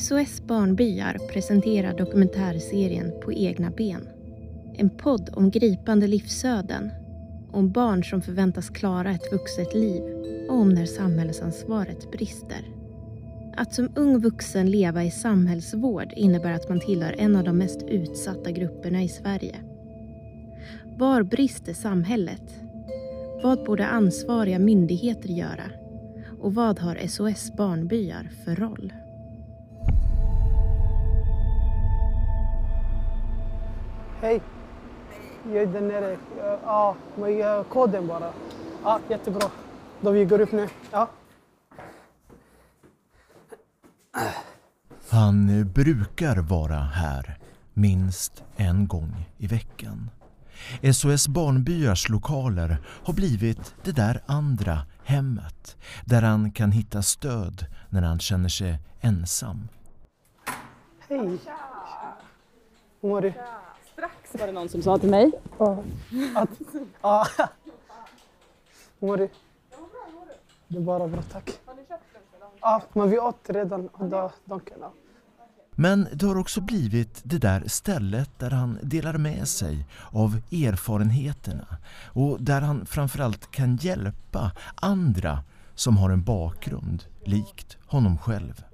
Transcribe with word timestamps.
SOS 0.00 0.42
Barnbyar 0.46 1.18
presenterar 1.32 1.98
dokumentärserien 1.98 3.12
På 3.24 3.32
egna 3.32 3.70
ben. 3.70 4.08
En 4.74 4.90
podd 4.90 5.30
om 5.32 5.50
gripande 5.50 6.06
livsöden, 6.06 6.90
om 7.52 7.70
barn 7.70 8.04
som 8.04 8.22
förväntas 8.22 8.70
klara 8.70 9.10
ett 9.10 9.32
vuxet 9.32 9.74
liv 9.74 10.02
och 10.48 10.54
om 10.54 10.68
när 10.68 10.86
samhällsansvaret 10.86 12.10
brister. 12.12 12.60
Att 13.56 13.74
som 13.74 13.88
ung 13.96 14.20
vuxen 14.20 14.70
leva 14.70 15.04
i 15.04 15.10
samhällsvård 15.10 16.12
innebär 16.16 16.52
att 16.52 16.68
man 16.68 16.80
tillhör 16.80 17.14
en 17.18 17.36
av 17.36 17.44
de 17.44 17.58
mest 17.58 17.82
utsatta 17.82 18.50
grupperna 18.50 19.02
i 19.02 19.08
Sverige. 19.08 19.56
Var 20.98 21.22
brister 21.22 21.74
samhället? 21.74 22.60
Vad 23.42 23.64
borde 23.64 23.86
ansvariga 23.86 24.58
myndigheter 24.58 25.28
göra? 25.28 25.70
Och 26.40 26.54
vad 26.54 26.78
har 26.78 27.06
SOS 27.06 27.56
Barnbyar 27.56 28.30
för 28.44 28.54
roll? 28.54 28.92
Hej. 34.20 34.42
Jag 35.44 35.56
är 35.56 35.66
där 35.66 35.80
nere. 35.80 36.18
Ja, 36.64 36.96
men 37.16 37.64
koden 37.64 38.06
bara. 38.06 38.32
Ja, 38.82 39.00
jättebra. 39.08 39.50
Då 40.00 40.10
vi 40.10 40.24
går 40.24 40.40
upp 40.40 40.52
nu. 40.52 40.68
Ja. 40.90 41.08
Han 45.10 45.68
brukar 45.74 46.36
vara 46.36 46.74
här 46.78 47.38
minst 47.74 48.44
en 48.56 48.88
gång 48.88 49.26
i 49.38 49.46
veckan. 49.46 50.10
SOS 50.94 51.28
Barnbyars 51.28 52.08
lokaler 52.08 52.78
har 53.04 53.14
blivit 53.14 53.74
det 53.82 53.92
där 53.92 54.22
andra 54.26 54.78
hemmet 55.04 55.76
där 56.04 56.22
han 56.22 56.50
kan 56.50 56.72
hitta 56.72 57.02
stöd 57.02 57.66
när 57.90 58.02
han 58.02 58.18
känner 58.18 58.48
sig 58.48 58.78
ensam. 59.00 59.68
Hej. 61.08 61.38
Hur 63.00 63.08
mår 63.08 63.20
du? 63.20 63.32
Var 64.40 64.46
det 64.46 64.52
någon 64.52 64.68
som 64.68 64.82
sa 64.82 64.98
till 64.98 65.10
mig. 65.10 65.32
Ja. 65.58 65.78
Att, 66.34 66.50
ja. 67.02 67.26
Hur 69.00 69.08
mår 69.08 69.16
du? 69.16 69.28
Det 70.68 70.76
är 70.76 70.82
bara 70.82 71.08
bra, 71.08 71.22
tack. 71.32 71.50
Ja, 72.60 72.82
men 72.92 73.10
vi 73.10 73.18
åt 73.18 73.40
redan. 73.46 73.88
Da, 74.00 74.32
danken, 74.44 74.76
ja. 74.80 74.92
Men 75.78 76.08
det 76.12 76.26
har 76.26 76.38
också 76.38 76.60
blivit 76.60 77.20
det 77.22 77.38
där 77.38 77.64
stället 77.66 78.30
där 78.38 78.50
han 78.50 78.78
delar 78.82 79.18
med 79.18 79.48
sig 79.48 79.86
av 80.12 80.40
erfarenheterna 80.52 81.66
och 82.12 82.42
där 82.42 82.60
han 82.60 82.86
framförallt 82.86 83.50
kan 83.50 83.76
hjälpa 83.76 84.52
andra 84.74 85.38
som 85.74 85.96
har 85.96 86.10
en 86.10 86.22
bakgrund 86.22 87.04
likt 87.24 87.76
honom 87.86 88.18
själv. 88.18 88.64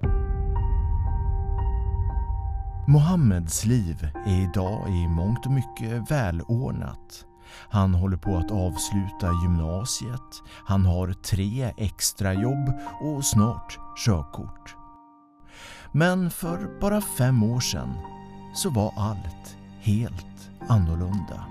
Mohammeds 2.87 3.65
liv 3.65 4.07
är 4.25 4.43
idag 4.43 4.89
i 4.89 5.07
mångt 5.07 5.45
och 5.45 5.51
mycket 5.51 6.11
välordnat. 6.11 7.25
Han 7.69 7.93
håller 7.93 8.17
på 8.17 8.37
att 8.37 8.51
avsluta 8.51 9.31
gymnasiet, 9.43 10.43
han 10.65 10.85
har 10.85 11.13
tre 11.13 11.73
extrajobb 11.77 12.73
och 13.01 13.25
snart 13.25 13.77
körkort. 14.05 14.75
Men 15.91 16.31
för 16.31 16.79
bara 16.81 17.01
fem 17.01 17.43
år 17.43 17.59
sedan 17.59 17.93
så 18.55 18.69
var 18.69 18.93
allt 18.97 19.57
helt 19.81 20.49
annorlunda. 20.67 21.45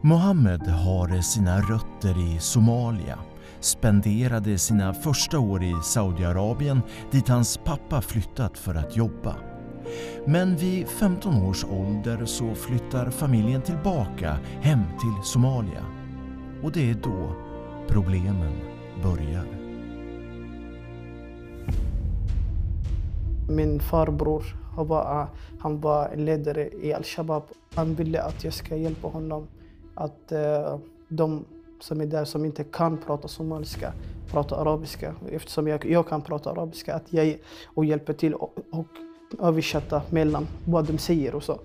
Mohammed 0.00 0.62
har 0.62 1.20
sina 1.20 1.60
rötter 1.60 2.34
i 2.34 2.38
Somalia, 2.38 3.18
spenderade 3.64 4.58
sina 4.58 4.94
första 4.94 5.38
år 5.38 5.62
i 5.62 5.74
Saudiarabien 5.82 6.80
dit 7.10 7.28
hans 7.28 7.56
pappa 7.56 8.00
flyttat 8.00 8.58
för 8.58 8.74
att 8.74 8.96
jobba. 8.96 9.36
Men 10.26 10.56
vid 10.56 10.88
15 10.88 11.42
års 11.42 11.64
ålder 11.64 12.24
så 12.24 12.54
flyttar 12.54 13.10
familjen 13.10 13.62
tillbaka 13.62 14.38
hem 14.60 14.80
till 15.00 15.24
Somalia. 15.24 15.84
Och 16.62 16.72
det 16.72 16.90
är 16.90 16.94
då 16.94 17.36
problemen 17.88 18.52
börjar. 19.02 19.46
Min 23.48 23.80
farbror 23.80 24.62
han 24.76 24.86
var, 24.86 25.28
han 25.58 25.80
var 25.80 26.16
ledare 26.16 26.70
i 26.82 26.92
al-Shabab. 26.92 27.42
Han 27.74 27.94
ville 27.94 28.22
att 28.22 28.44
jag 28.44 28.52
ska 28.52 28.76
hjälpa 28.76 29.08
honom 29.08 29.46
att 29.94 30.32
eh, 30.32 30.78
de 31.08 31.44
som 31.82 32.00
är 32.00 32.06
där 32.06 32.24
som 32.24 32.44
inte 32.44 32.64
kan 32.64 32.98
prata 32.98 33.28
somaliska 33.28 33.92
prata 34.32 34.56
arabiska. 34.56 35.14
Eftersom 35.30 35.68
jag, 35.68 35.84
jag 35.84 36.08
kan 36.08 36.22
prata 36.22 36.50
arabiska, 36.50 36.94
att 36.94 37.12
jag 37.12 37.38
och 37.64 37.84
hjälper 37.84 38.12
till 38.12 38.34
och, 38.34 38.58
och 38.72 38.86
översätta 39.40 40.02
mellan 40.10 40.46
vad 40.64 40.86
de 40.86 40.98
säger 40.98 41.34
och 41.34 41.42
så. 41.42 41.60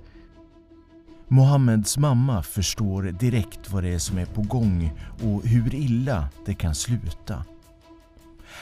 Mohammeds 1.27 1.97
mamma 1.97 2.43
förstår 2.43 3.03
direkt 3.03 3.71
vad 3.71 3.83
det 3.83 3.89
är 3.89 3.99
som 3.99 4.17
är 4.17 4.25
på 4.25 4.41
gång 4.41 4.91
och 5.23 5.45
hur 5.45 5.75
illa 5.75 6.29
det 6.45 6.53
kan 6.53 6.75
sluta. 6.75 7.45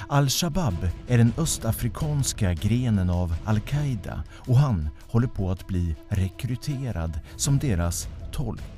Al-Shabab 0.07 0.89
är 1.07 1.17
den 1.17 1.33
östafrikanska 1.37 2.53
grenen 2.53 3.09
av 3.09 3.35
Al-Qaida 3.45 4.23
och 4.47 4.55
han 4.55 4.89
håller 5.07 5.27
på 5.27 5.51
att 5.51 5.67
bli 5.67 5.95
rekryterad 6.09 7.19
som 7.35 7.59
deras 7.59 8.07
tolk. 8.31 8.74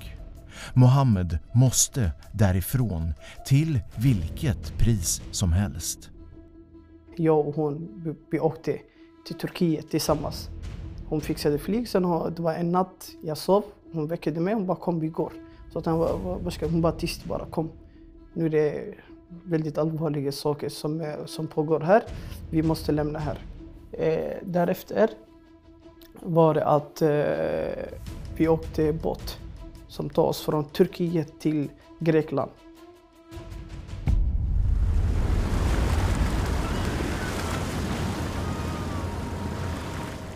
Mohammed 0.73 1.39
måste 1.51 2.11
därifrån 2.33 3.13
till 3.45 3.79
vilket 3.95 4.77
pris 4.77 5.21
som 5.31 5.51
helst. 5.51 6.09
Jag 7.15 7.47
och 7.47 7.55
hon, 7.55 7.87
vi 8.31 8.39
åkte 8.39 8.77
till 9.25 9.35
Turkiet 9.35 9.89
tillsammans. 9.89 10.49
Hon 11.09 11.21
fixade 11.21 11.57
flyg, 11.57 11.89
sen 11.89 12.03
det 12.35 12.41
var 12.41 12.53
en 12.53 12.71
natt 12.71 13.09
jag 13.23 13.37
sov. 13.37 13.63
Hon 13.93 14.07
väckte 14.07 14.31
mig, 14.31 14.53
hon 14.53 14.65
bara 14.65 14.77
kom 14.77 14.99
vi 14.99 15.07
går. 15.07 15.33
Så 15.73 15.79
att 15.79 15.85
hon, 15.85 15.99
var, 15.99 16.67
hon 16.71 16.81
bara 16.81 16.91
tyst 16.91 17.25
bara 17.25 17.45
kom. 17.45 17.69
Nu 18.33 18.45
är 18.45 18.49
det 18.49 18.93
väldigt 19.43 19.77
allvarliga 19.77 20.31
saker 20.31 20.69
som, 20.69 21.15
som 21.25 21.47
pågår 21.47 21.79
här. 21.79 22.03
Vi 22.51 22.63
måste 22.63 22.91
lämna 22.91 23.19
här. 23.19 23.39
Eh, 23.91 24.37
därefter 24.43 25.09
var 26.21 26.53
det 26.53 26.65
att 26.65 27.01
eh, 27.01 27.99
vi 28.37 28.47
åkte 28.47 28.93
båt 28.93 29.39
som 29.87 30.09
tar 30.09 30.23
oss 30.23 30.41
från 30.41 30.65
Turkiet 30.65 31.39
till 31.39 31.69
Grekland. 31.99 32.51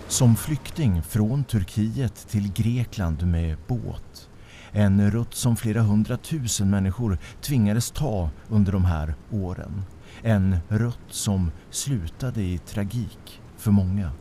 Som 0.07 0.35
flykting 0.35 1.03
från 1.03 1.43
Turkiet 1.43 2.27
till 2.29 2.53
Grekland 2.53 3.27
med 3.27 3.57
båt. 3.67 4.29
En 4.71 5.11
rutt 5.11 5.33
som 5.33 5.55
flera 5.55 5.81
hundratusen 5.81 6.69
människor 6.69 7.17
tvingades 7.41 7.91
ta 7.91 8.29
under 8.49 8.71
de 8.71 8.85
här 8.85 9.15
åren. 9.31 9.81
En 10.21 10.57
rutt 10.67 10.99
som 11.09 11.51
slutade 11.69 12.41
i 12.41 12.57
tragik 12.57 13.41
för 13.57 13.71
många. 13.71 14.11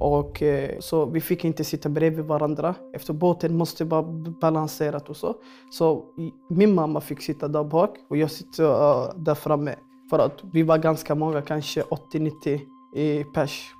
Och, 0.00 0.42
eh, 0.42 0.70
så 0.80 1.06
vi 1.06 1.20
fick 1.20 1.44
inte 1.44 1.64
sitta 1.64 1.88
bredvid 1.88 2.24
varandra. 2.24 2.74
Efter 2.94 3.12
båten 3.12 3.56
måste 3.56 3.84
vara 3.84 4.02
balanserat 4.40 5.08
och 5.08 5.16
så. 5.16 5.34
Så 5.70 6.04
min 6.50 6.74
mamma 6.74 7.00
fick 7.00 7.22
sitta 7.22 7.48
där 7.48 7.64
bak 7.64 7.90
och 8.10 8.16
jag 8.16 8.30
sitter 8.30 8.64
eh, 8.64 9.14
där 9.16 9.34
framme. 9.34 9.74
För 10.10 10.18
att 10.18 10.40
vi 10.52 10.62
var 10.62 10.78
ganska 10.78 11.14
många, 11.14 11.42
kanske 11.42 11.82
80-90 11.82 13.24
pers. 13.34 13.74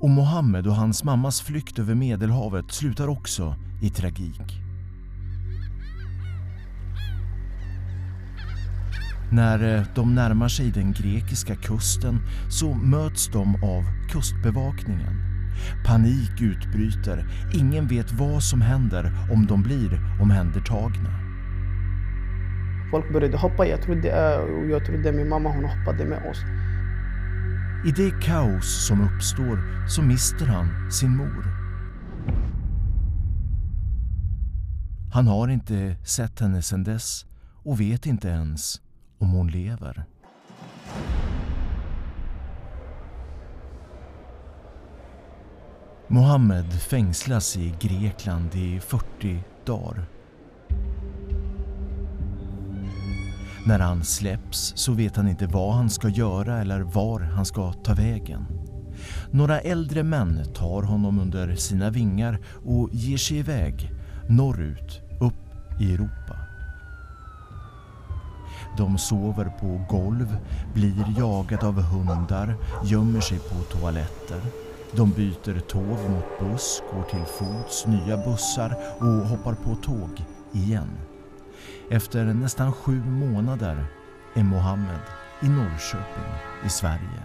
Och 0.00 0.10
Mohammed 0.10 0.66
och 0.66 0.74
hans 0.74 1.04
mammas 1.04 1.40
flykt 1.40 1.78
över 1.78 1.94
Medelhavet 1.94 2.72
slutar 2.72 3.08
också 3.08 3.54
i 3.82 3.90
tragik. 3.90 4.61
När 9.32 9.76
eh, 9.76 9.84
de 9.94 10.14
närmar 10.14 10.48
sig 10.48 10.70
den 10.70 10.92
grekiska 10.92 11.56
kusten 11.56 12.18
så 12.48 12.74
möts 12.74 13.28
de 13.28 13.54
av 13.54 13.84
kustbevakningen. 14.10 15.14
Panik 15.86 16.40
utbryter. 16.40 17.24
Ingen 17.54 17.86
vet 17.86 18.12
vad 18.12 18.42
som 18.42 18.60
händer 18.60 19.12
om 19.32 19.46
de 19.46 19.62
blir 19.62 20.00
omhändertagna. 20.20 21.10
Folk 22.90 23.12
började 23.12 23.36
hoppa. 23.36 23.66
Jag 23.66 23.82
trodde, 23.82 24.10
eh, 24.10 24.40
och 24.40 24.70
jag 24.70 24.84
trodde 24.84 25.12
min 25.12 25.28
mamma 25.28 25.48
hon 25.48 25.64
hoppade 25.64 26.04
med 26.04 26.30
oss. 26.30 26.38
I 27.86 27.90
det 27.90 28.10
kaos 28.22 28.86
som 28.86 29.00
uppstår 29.00 29.88
så 29.88 30.02
mister 30.02 30.46
han 30.46 30.90
sin 30.90 31.16
mor. 31.16 31.46
Han 35.12 35.26
har 35.26 35.48
inte 35.48 35.96
sett 36.04 36.40
henne 36.40 36.62
sedan 36.62 36.84
dess 36.84 37.26
och 37.62 37.80
vet 37.80 38.06
inte 38.06 38.28
ens 38.28 38.80
om 39.22 39.30
hon 39.30 39.48
lever. 39.48 40.04
Mohammed 46.08 46.72
fängslas 46.72 47.56
i 47.56 47.74
Grekland 47.80 48.54
i 48.54 48.80
40 48.80 49.44
dagar. 49.66 50.04
När 53.66 53.78
han 53.78 54.04
släpps 54.04 54.72
så 54.76 54.92
vet 54.92 55.16
han 55.16 55.28
inte 55.28 55.46
vad 55.46 55.74
han 55.74 55.90
ska 55.90 56.08
göra 56.08 56.60
eller 56.60 56.80
var 56.80 57.20
han 57.20 57.44
ska 57.44 57.72
ta 57.72 57.94
vägen. 57.94 58.46
Några 59.30 59.60
äldre 59.60 60.02
män 60.02 60.52
tar 60.54 60.82
honom 60.82 61.18
under 61.18 61.54
sina 61.54 61.90
vingar 61.90 62.38
och 62.64 62.88
ger 62.92 63.16
sig 63.16 63.36
iväg 63.36 63.90
norrut, 64.28 65.00
upp 65.20 65.80
i 65.80 65.94
Europa. 65.94 66.41
De 68.76 68.98
sover 68.98 69.52
på 69.60 69.80
golv, 69.96 70.36
blir 70.74 71.18
jagade 71.18 71.66
av 71.66 71.82
hundar, 71.82 72.54
gömmer 72.84 73.20
sig 73.20 73.38
på 73.38 73.54
toaletter. 73.54 74.40
De 74.96 75.10
byter 75.10 75.60
tåg 75.60 76.10
mot 76.10 76.38
buss, 76.40 76.82
går 76.92 77.02
till 77.02 77.24
fots, 77.24 77.86
nya 77.86 78.16
bussar 78.16 78.76
och 78.98 79.28
hoppar 79.28 79.54
på 79.54 79.74
tåg 79.74 80.24
igen. 80.52 80.90
Efter 81.90 82.24
nästan 82.24 82.72
sju 82.72 83.04
månader 83.04 83.86
är 84.34 84.42
Mohammed 84.42 85.00
i 85.42 85.48
Norrköping 85.48 86.32
i 86.66 86.68
Sverige. 86.68 87.22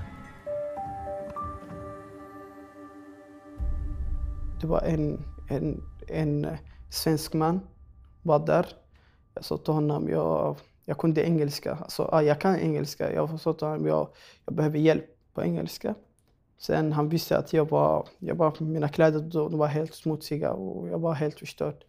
Det 4.61 4.67
var 4.67 4.81
en, 4.81 5.23
en, 5.49 5.83
en 6.07 6.47
svensk 6.89 7.33
man 7.33 7.59
var 8.21 8.39
där. 8.39 8.65
Jag 9.33 9.45
sa 9.45 9.57
till 9.57 9.73
honom, 9.73 10.09
jag, 10.09 10.55
jag 10.89 10.97
kunde 10.97 11.21
engelska. 11.21 11.77
Alltså, 11.81 12.09
ja, 12.11 12.21
jag 12.21 12.41
kan 12.41 12.55
engelska. 12.55 13.13
Jag 13.13 13.39
sa 13.39 13.53
till 13.53 13.67
honom, 13.67 13.87
jag, 13.87 14.07
jag 14.45 14.55
behöver 14.55 14.79
hjälp 14.79 15.05
på 15.33 15.43
engelska. 15.43 15.95
Sen 16.57 16.93
han 16.93 17.09
visste 17.09 17.37
att 17.37 17.53
jag 17.53 17.69
var, 17.69 18.07
jag 18.19 18.35
var 18.35 18.53
mina 18.59 18.87
kläder 18.87 19.19
de 19.31 19.57
var 19.57 19.67
helt 19.67 19.93
smutsiga 19.93 20.51
och 20.51 20.87
jag 20.87 20.99
var 20.99 21.13
helt 21.13 21.39
förstörd. 21.39 21.85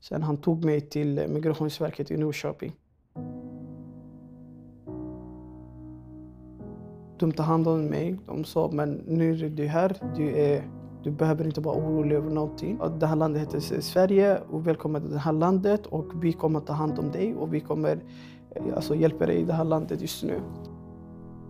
Sen 0.00 0.22
han 0.22 0.36
tog 0.36 0.64
mig 0.64 0.80
till 0.80 1.28
Migrationsverket 1.28 2.10
i 2.10 2.16
Norrköping. 2.16 2.72
De 7.18 7.32
tog 7.32 7.46
hand 7.46 7.68
om 7.68 7.84
mig. 7.84 8.18
De 8.26 8.44
sa, 8.44 8.70
men 8.72 8.90
nu 9.06 9.32
är 9.32 9.48
du 9.48 9.66
här. 9.66 9.96
Du, 10.16 10.40
är, 10.40 10.70
du 11.02 11.10
behöver 11.10 11.44
inte 11.44 11.60
vara 11.60 11.76
orolig 11.76 12.16
över 12.16 12.30
någonting. 12.30 12.80
Det 12.98 13.06
här 13.06 13.16
landet 13.16 13.42
heter 13.42 13.80
Sverige 13.80 14.40
och 14.50 14.66
välkommen 14.66 15.02
till 15.02 15.10
det 15.10 15.18
här 15.18 15.32
landet 15.32 15.86
och 15.86 16.24
vi 16.24 16.32
kommer 16.32 16.60
ta 16.60 16.72
hand 16.72 16.98
om 16.98 17.10
dig 17.10 17.34
och 17.34 17.54
vi 17.54 17.60
kommer 17.60 18.00
Eh, 18.56 18.76
alltså, 18.76 18.94
hjälper 18.94 19.26
dig 19.26 19.40
i 19.40 19.44
det 19.44 19.54
här 19.54 19.64
landet 19.64 20.00
just 20.00 20.22
nu. 20.22 20.40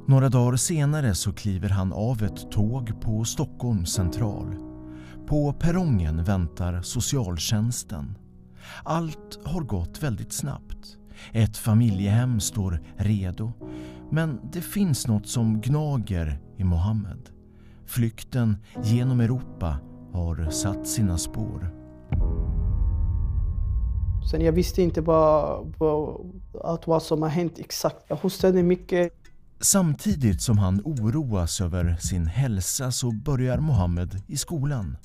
Några 0.06 0.28
dagar 0.28 0.56
senare 0.56 1.14
så 1.14 1.32
kliver 1.32 1.68
han 1.68 1.92
av 1.92 2.22
ett 2.22 2.50
tåg 2.50 3.00
på 3.00 3.24
Stockholms 3.24 3.92
central. 3.92 4.56
På 5.26 5.52
perrongen 5.52 6.24
väntar 6.24 6.82
socialtjänsten. 6.82 8.18
Allt 8.84 9.38
har 9.44 9.60
gått 9.60 10.02
väldigt 10.02 10.32
snabbt. 10.32 10.96
Ett 11.32 11.56
familjehem 11.56 12.40
står 12.40 12.80
redo. 12.96 13.52
Men 14.10 14.40
det 14.52 14.60
finns 14.60 15.06
något 15.06 15.26
som 15.26 15.60
gnager 15.60 16.40
i 16.56 16.64
Mohammed. 16.64 17.30
Flykten 17.86 18.56
genom 18.82 19.20
Europa 19.20 19.76
har 20.12 20.50
satt 20.50 20.86
sina 20.86 21.18
spår. 21.18 21.79
Sen 24.30 24.40
jag 24.40 24.52
visste 24.52 24.82
inte 24.82 25.00
vad, 25.00 25.74
vad, 25.78 26.20
vad 26.86 27.02
som 27.02 27.22
har 27.22 27.28
hänt 27.28 27.58
exakt. 27.58 28.04
Jag 28.08 28.16
hostade 28.16 28.62
mycket. 28.62 29.12
Samtidigt 29.60 30.42
som 30.42 30.58
han 30.58 30.80
oroas 30.84 31.60
över 31.60 31.96
sin 32.00 32.26
hälsa 32.26 32.92
så 32.92 33.12
börjar 33.12 33.58
Mohammed 33.58 34.22
i 34.26 34.36
skolan. 34.36 34.96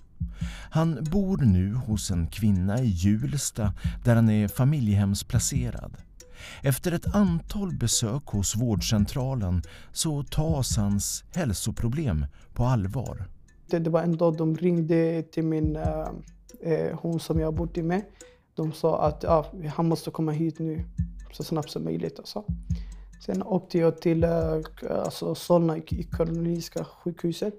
Han 0.72 1.04
bor 1.12 1.38
nu 1.38 1.74
hos 1.74 2.12
en 2.12 2.28
kvinna 2.28 2.80
i 2.80 2.88
Hjulsta 2.88 3.74
där 4.04 4.16
han 4.16 4.30
är 4.30 4.48
familjehemsplacerad. 4.48 5.98
Efter 6.64 6.92
ett 6.92 7.16
antal 7.16 7.78
besök 7.78 8.26
hos 8.26 8.56
vårdcentralen 8.56 9.62
så 9.92 10.24
tas 10.24 10.78
hans 10.78 11.24
hälsoproblem 11.36 12.26
på 12.54 12.64
allvar. 12.64 13.26
Det, 13.68 13.90
var 13.90 14.02
en 14.02 14.18
dag 14.18 14.38
de 14.38 14.58
ringde 14.58 15.24
till 15.24 15.44
min, 15.44 15.76
äh, 15.76 17.00
hon 17.02 17.20
som 17.20 17.40
jag 17.40 17.56
bodde 17.56 17.84
med. 17.84 18.02
De 18.56 18.72
sa 18.72 19.02
att 19.02 19.24
ja, 19.24 19.46
han 19.76 19.88
måste 19.88 20.12
komma 20.12 20.32
hit 20.32 20.60
nu 20.60 20.86
så 21.32 21.44
snabbt 21.44 21.70
som 21.70 21.84
möjligt. 21.84 22.20
Alltså. 22.20 22.44
Sen 23.26 23.44
åkte 23.44 23.78
jag 23.78 24.02
till 24.02 24.24
eh, 24.24 24.62
alltså 24.90 25.36
Solna 25.36 25.78
i 25.78 26.08
Karolinska 26.12 26.84
sjukhuset. 26.84 27.54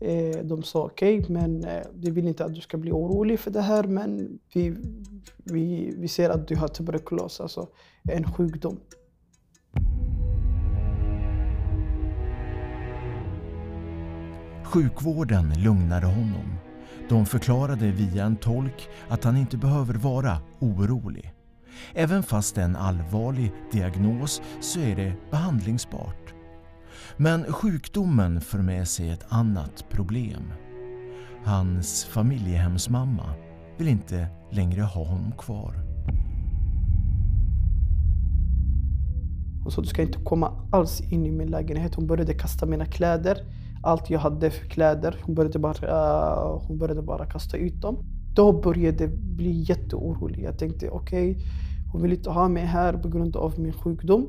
Eh, 0.00 0.44
de 0.44 0.62
sa 0.62 0.84
okej, 0.84 1.18
okay, 1.18 1.32
men 1.34 1.64
eh, 1.64 1.82
vi 1.94 2.10
vill 2.10 2.28
inte 2.28 2.44
att 2.44 2.54
du 2.54 2.60
ska 2.60 2.76
bli 2.76 2.92
orolig 2.92 3.40
för 3.40 3.50
det 3.50 3.60
här, 3.60 3.84
men 3.84 4.38
vi, 4.54 4.76
vi, 5.44 5.94
vi 5.98 6.08
ser 6.08 6.30
att 6.30 6.48
du 6.48 6.56
har 6.56 6.68
tuberkulos, 6.68 7.40
alltså 7.40 7.68
en 8.02 8.32
sjukdom. 8.32 8.80
Sjukvården 14.64 15.52
lugnade 15.64 16.06
honom. 16.06 16.59
De 17.10 17.26
förklarade 17.26 17.90
via 17.90 18.24
en 18.24 18.36
tolk 18.36 18.88
att 19.08 19.24
han 19.24 19.36
inte 19.36 19.56
behöver 19.56 19.94
vara 19.94 20.38
orolig. 20.58 21.32
Även 21.94 22.22
fast 22.22 22.54
det 22.54 22.60
är 22.60 22.64
en 22.64 22.76
allvarlig 22.76 23.52
diagnos 23.72 24.42
så 24.60 24.80
är 24.80 24.96
det 24.96 25.14
behandlingsbart. 25.30 26.34
Men 27.16 27.52
sjukdomen 27.52 28.40
för 28.40 28.58
med 28.58 28.88
sig 28.88 29.10
ett 29.10 29.24
annat 29.28 29.84
problem. 29.88 30.42
Hans 31.44 32.04
familjehemsmamma 32.04 33.34
vill 33.78 33.88
inte 33.88 34.26
längre 34.50 34.82
ha 34.82 35.04
honom 35.04 35.32
kvar. 35.32 35.74
Hon 39.62 39.72
sa 39.72 39.80
du 39.80 39.88
ska 39.88 40.02
inte 40.02 40.18
komma 40.18 40.68
alls 40.72 41.00
in 41.00 41.26
i 41.26 41.30
min 41.30 41.50
lägenhet. 41.50 41.94
Hon 41.94 42.06
började 42.06 42.34
kasta 42.34 42.66
mina 42.66 42.86
kläder. 42.86 43.44
Allt 43.82 44.10
jag 44.10 44.20
hade 44.20 44.50
för 44.50 44.66
kläder. 44.66 45.16
Hon 45.22 45.34
började 45.34 45.58
bara, 45.58 45.72
uh, 45.72 46.62
hon 46.66 46.78
började 46.78 47.02
bara 47.02 47.26
kasta 47.26 47.56
ut 47.56 47.80
dem. 47.80 47.96
Då 48.34 48.52
började 48.52 49.04
jag 49.04 49.12
bli 49.18 49.64
jätteorolig. 49.68 50.44
Jag 50.44 50.58
tänkte 50.58 50.90
okej, 50.90 51.30
okay, 51.30 51.44
hon 51.92 52.02
vill 52.02 52.12
inte 52.12 52.30
ha 52.30 52.48
mig 52.48 52.64
här 52.64 52.92
på 52.92 53.08
grund 53.08 53.36
av 53.36 53.60
min 53.60 53.72
sjukdom. 53.72 54.26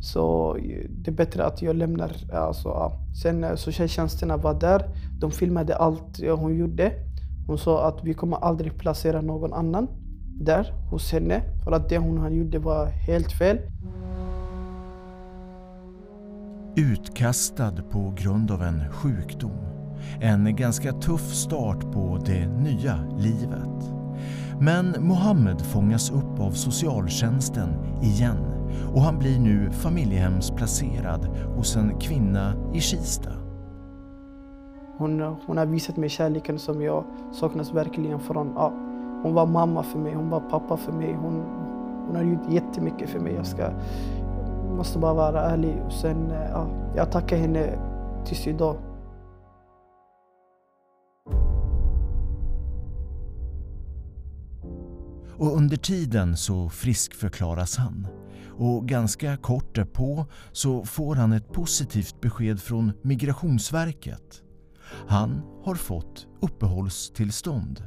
Så 0.00 0.56
eh, 0.56 0.86
det 0.90 1.10
är 1.10 1.14
bättre 1.14 1.44
att 1.44 1.62
jag 1.62 1.76
lämnar. 1.76 2.12
Eh, 2.32 2.42
alltså. 2.42 2.92
Sen 3.22 3.56
socialtjänsterna 3.56 4.36
var 4.36 4.54
där. 4.54 4.82
De 5.20 5.30
filmade 5.30 5.76
allt 5.76 6.20
hon 6.36 6.56
gjorde. 6.56 6.92
Hon 7.46 7.58
sa 7.58 7.88
att 7.88 8.04
vi 8.04 8.14
kommer 8.14 8.36
aldrig 8.36 8.78
placera 8.78 9.20
någon 9.20 9.52
annan 9.52 9.88
där 10.40 10.72
hos 10.90 11.12
henne. 11.12 11.42
För 11.64 11.72
att 11.72 11.88
det 11.88 11.98
hon 11.98 12.34
gjorde 12.34 12.58
var 12.58 12.86
helt 12.86 13.32
fel. 13.32 13.58
Utkastad 16.76 17.72
på 17.90 18.14
grund 18.16 18.50
av 18.50 18.62
en 18.62 18.92
sjukdom. 18.92 19.58
En 20.20 20.56
ganska 20.56 20.92
tuff 20.92 21.34
start 21.34 21.92
på 21.92 22.18
det 22.26 22.46
nya 22.46 22.98
livet. 23.18 23.94
Men 24.60 24.94
Mohammed 25.00 25.60
fångas 25.60 26.10
upp 26.10 26.40
av 26.40 26.50
socialtjänsten 26.50 27.68
igen 28.02 28.38
och 28.94 29.02
han 29.02 29.18
blir 29.18 29.38
nu 29.38 29.70
familjehemsplacerad 29.70 31.26
hos 31.56 31.76
en 31.76 31.98
kvinna 32.00 32.54
i 32.74 32.80
Kista. 32.80 33.30
Hon, 34.98 35.20
hon 35.46 35.56
har 35.56 35.66
visat 35.66 35.96
mig 35.96 36.08
kärleken 36.08 36.58
som 36.58 36.82
jag 36.82 37.04
saknas 37.32 37.74
verkligen 37.74 38.20
från. 38.20 38.52
Ja, 38.56 38.72
hon 39.22 39.34
var 39.34 39.46
mamma 39.46 39.82
för 39.82 39.98
mig, 39.98 40.14
hon 40.14 40.30
var 40.30 40.40
pappa 40.40 40.76
för 40.76 40.92
mig. 40.92 41.14
Hon, 41.22 41.42
hon 42.06 42.16
har 42.16 42.22
gjort 42.22 42.52
jättemycket 42.52 43.10
för 43.10 43.20
mig. 43.20 43.34
Jag 43.34 43.46
ska, 43.46 43.70
måste 44.76 44.98
bara 44.98 45.14
vara 45.14 45.42
ärlig. 45.42 45.82
Och 45.86 45.92
sen, 45.92 46.30
ja, 46.30 46.68
jag 46.96 47.12
tackar 47.12 47.36
henne 47.36 47.78
tills 48.26 48.46
idag. 48.46 48.76
Och 55.36 55.56
under 55.56 55.76
tiden 55.76 56.36
så 56.36 56.68
friskförklaras 56.68 57.76
han 57.76 58.06
och 58.58 58.88
ganska 58.88 59.36
kort 59.36 59.74
därpå 59.74 60.26
så 60.52 60.84
får 60.84 61.14
han 61.14 61.32
ett 61.32 61.52
positivt 61.52 62.20
besked 62.20 62.60
från 62.60 62.92
Migrationsverket. 63.02 64.42
Han 65.06 65.42
har 65.64 65.74
fått 65.74 66.26
uppehållstillstånd. 66.40 67.82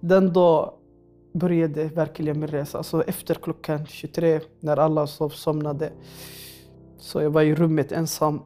Den 0.00 0.32
dag 0.32 0.72
började 1.34 1.84
verkligen 1.84 2.40
min 2.40 2.48
resa. 2.48 2.78
Alltså 2.78 3.02
efter 3.02 3.34
klockan 3.34 3.86
23 3.86 4.40
när 4.60 4.76
alla 4.76 5.06
sov, 5.06 5.28
somnade. 5.28 5.92
Så 6.98 7.22
jag 7.22 7.30
var 7.30 7.42
i 7.42 7.54
rummet 7.54 7.92
ensam. 7.92 8.40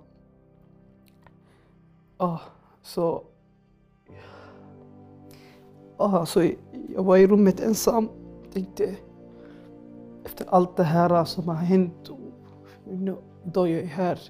Ah, 2.16 2.38
så... 2.82 3.24
Ah, 5.96 6.26
så 6.26 6.50
jag 6.94 7.02
var 7.02 7.16
i 7.16 7.26
rummet 7.26 7.60
ensam. 7.60 8.08
Tänkte 8.52 8.96
efter 10.24 10.46
allt 10.48 10.76
det 10.76 10.84
här 10.84 11.24
som 11.24 11.48
har 11.48 11.54
hänt. 11.54 12.10
Då 13.44 13.68
jag 13.68 13.80
är 13.80 13.86
här. 13.86 14.20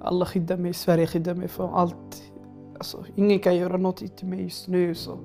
Alla 0.00 0.26
skyddar 0.26 0.56
mig, 0.56 0.74
Sverige 0.74 1.06
skyddar 1.06 1.34
mig 1.34 1.48
från 1.48 1.74
allt. 1.74 2.22
Alltså, 2.78 3.04
ingen 3.16 3.38
kan 3.38 3.56
göra 3.56 3.76
något 3.76 4.16
till 4.16 4.26
mig 4.26 4.42
just 4.42 4.68
nu. 4.68 4.94
Så 4.94 5.18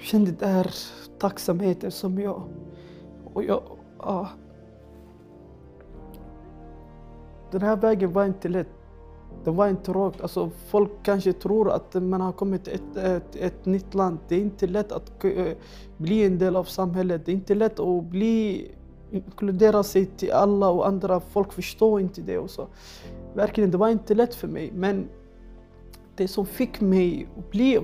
kände 0.00 0.30
den 0.30 0.48
här 0.48 0.74
tacksamheten 1.18 1.90
som 1.90 2.18
jag... 2.18 2.42
Och 3.34 3.44
jag, 3.44 3.62
Ja. 4.02 4.28
Den 7.50 7.62
här 7.62 7.76
vägen 7.76 8.12
var 8.12 8.24
inte 8.24 8.48
lätt. 8.48 8.68
Den 9.44 9.56
var 9.56 9.68
inte 9.68 9.92
rakt. 9.92 10.20
Alltså, 10.20 10.50
folk 10.68 10.90
kanske 11.02 11.32
tror 11.32 11.70
att 11.70 11.94
man 11.94 12.20
har 12.20 12.32
kommit 12.32 12.64
till 12.64 12.74
ett, 12.74 12.96
ett, 12.96 13.36
ett 13.36 13.66
nytt 13.66 13.94
land. 13.94 14.18
Det 14.28 14.34
är 14.34 14.40
inte 14.40 14.66
lätt 14.66 14.92
att 14.92 15.24
eh, 15.24 15.46
bli 15.96 16.26
en 16.26 16.38
del 16.38 16.56
av 16.56 16.64
samhället. 16.64 17.26
Det 17.26 17.32
är 17.32 17.34
inte 17.34 17.54
lätt 17.54 17.80
att 17.80 18.04
bli 18.04 18.70
inkludera 19.10 19.82
sig 19.82 20.06
till 20.06 20.32
alla 20.32 20.68
och 20.68 20.88
andra. 20.88 21.20
Folk 21.20 21.52
förstår 21.52 22.00
inte 22.00 22.20
det. 22.20 22.38
Och 22.38 22.50
så. 22.50 22.66
Verkligen, 23.34 23.70
det 23.70 23.78
var 23.78 23.88
inte 23.88 24.14
lätt 24.14 24.34
för 24.34 24.48
mig. 24.48 24.72
Men 24.74 25.08
det 26.20 26.28
som 26.28 26.46
fick 26.46 26.80
mig 26.80 27.28
att 27.38 27.50
bli 27.50 27.80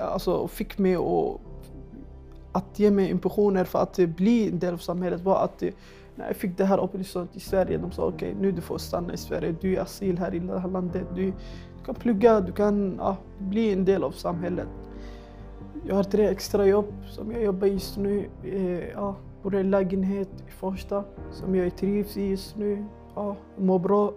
alltså 0.00 0.48
fick 0.48 0.78
mig 0.78 0.94
att, 0.94 1.40
att 2.52 2.78
ge 2.78 2.90
mig 2.90 3.10
impulsioner 3.10 3.64
för 3.64 3.78
att 3.78 3.96
bli 3.96 4.48
en 4.48 4.58
del 4.58 4.74
av 4.74 4.78
samhället 4.78 5.20
var 5.20 5.44
att 5.44 5.62
när 6.14 6.26
jag 6.26 6.36
fick 6.36 6.58
det 6.58 6.64
här 6.64 6.78
uppehållstillståndet 6.78 7.36
i 7.36 7.40
Sverige, 7.40 7.78
de 7.78 7.92
sa 7.92 8.02
okej, 8.02 8.28
okay, 8.28 8.42
nu 8.42 8.52
du 8.52 8.60
får 8.60 8.78
stanna 8.78 9.14
i 9.14 9.16
Sverige, 9.16 9.54
du 9.60 9.76
är 9.76 9.80
asyl 9.80 10.18
här 10.18 10.34
i 10.34 10.38
det 10.38 10.58
här 10.58 10.68
landet, 10.68 11.02
du, 11.14 11.24
du 11.78 11.84
kan 11.84 11.94
plugga, 11.94 12.40
du 12.40 12.52
kan 12.52 12.96
ja, 12.98 13.16
bli 13.38 13.72
en 13.72 13.84
del 13.84 14.04
av 14.04 14.10
samhället. 14.10 14.68
Jag 15.86 15.94
har 15.94 16.04
tre 16.04 16.28
extra 16.28 16.66
jobb 16.66 16.94
som 17.08 17.32
jag 17.32 17.42
jobbar 17.42 17.66
just 17.66 17.96
nu. 17.96 18.30
Eh, 18.44 18.88
ja, 18.94 19.16
bor 19.42 19.54
i 19.54 19.60
en 19.60 19.70
lägenhet 19.70 20.28
i 20.48 20.50
Farsta 20.50 21.04
som 21.32 21.54
jag 21.54 21.76
trivs 21.76 22.16
i 22.16 22.26
just 22.28 22.56
nu. 22.56 22.84
Ja, 23.14 23.36
mår 23.58 23.78
bra. 23.78 24.12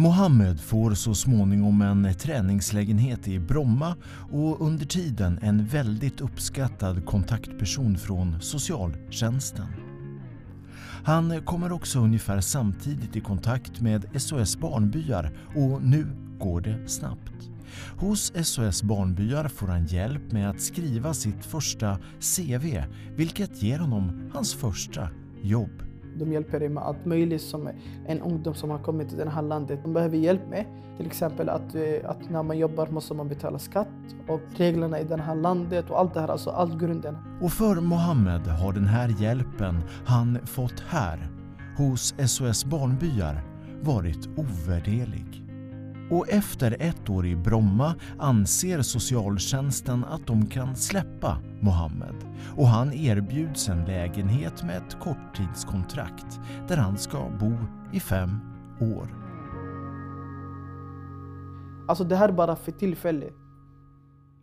Mohammed 0.00 0.60
får 0.60 0.94
så 0.94 1.14
småningom 1.14 1.82
en 1.82 2.14
träningslägenhet 2.14 3.28
i 3.28 3.38
Bromma 3.38 3.96
och 4.32 4.66
under 4.66 4.86
tiden 4.86 5.38
en 5.42 5.66
väldigt 5.66 6.20
uppskattad 6.20 7.06
kontaktperson 7.06 7.98
från 7.98 8.40
socialtjänsten. 8.40 9.66
Han 11.04 11.42
kommer 11.42 11.72
också 11.72 11.98
ungefär 11.98 12.40
samtidigt 12.40 13.16
i 13.16 13.20
kontakt 13.20 13.80
med 13.80 14.22
SOS 14.22 14.56
Barnbyar 14.56 15.32
och 15.56 15.82
nu 15.82 16.06
går 16.38 16.60
det 16.60 16.88
snabbt. 16.88 17.50
Hos 17.96 18.32
SOS 18.44 18.82
Barnbyar 18.82 19.48
får 19.48 19.66
han 19.66 19.86
hjälp 19.86 20.32
med 20.32 20.50
att 20.50 20.60
skriva 20.60 21.14
sitt 21.14 21.44
första 21.44 21.98
CV 22.20 22.82
vilket 23.16 23.62
ger 23.62 23.78
honom 23.78 24.30
hans 24.32 24.54
första 24.54 25.08
jobb. 25.42 25.89
De 26.18 26.32
hjälper 26.32 26.60
dig 26.60 26.68
med 26.68 26.82
allt 26.82 27.04
möjligt 27.04 27.42
som 27.42 27.68
en 28.06 28.20
ungdom 28.20 28.54
som 28.54 28.70
har 28.70 28.78
kommit 28.78 29.08
till 29.08 29.18
det 29.18 29.30
här 29.30 29.42
landet 29.42 29.80
de 29.82 29.92
behöver 29.92 30.16
hjälp 30.16 30.48
med. 30.50 30.64
Till 30.96 31.06
exempel 31.06 31.48
att, 31.48 31.74
eh, 31.74 32.10
att 32.10 32.30
när 32.30 32.42
man 32.42 32.58
jobbar 32.58 32.86
måste 32.86 33.14
man 33.14 33.28
betala 33.28 33.58
skatt 33.58 33.88
och 34.28 34.40
reglerna 34.56 35.00
i 35.00 35.04
det 35.04 35.16
här 35.16 35.34
landet 35.34 35.90
och 35.90 35.98
allt 35.98 36.14
det 36.14 36.20
här, 36.20 36.28
alltså 36.28 36.50
allt 36.50 36.80
grunden. 36.80 37.16
Och 37.40 37.52
för 37.52 37.80
Mohammed 37.80 38.40
har 38.40 38.72
den 38.72 38.86
här 38.86 39.08
hjälpen 39.18 39.82
han 40.04 40.38
fått 40.46 40.80
här 40.80 41.28
hos 41.76 42.14
SOS 42.26 42.64
Barnbyar 42.64 43.42
varit 43.82 44.28
ovärderlig. 44.36 45.39
Och 46.10 46.28
efter 46.28 46.76
ett 46.80 47.10
år 47.10 47.26
i 47.26 47.36
Bromma 47.36 47.94
anser 48.18 48.82
socialtjänsten 48.82 50.04
att 50.04 50.26
de 50.26 50.46
kan 50.46 50.76
släppa 50.76 51.38
Mohammed 51.60 52.14
och 52.56 52.66
han 52.66 52.92
erbjuds 52.92 53.68
en 53.68 53.84
lägenhet 53.84 54.62
med 54.62 54.76
ett 54.76 54.96
korttidskontrakt 55.00 56.40
där 56.68 56.76
han 56.76 56.98
ska 56.98 57.28
bo 57.40 57.52
i 57.92 58.00
fem 58.00 58.40
år. 58.80 59.08
Alltså 61.88 62.04
det 62.04 62.16
här 62.16 62.28
är 62.28 62.32
bara 62.32 62.56
för 62.56 62.72
tillfället. 62.72 63.32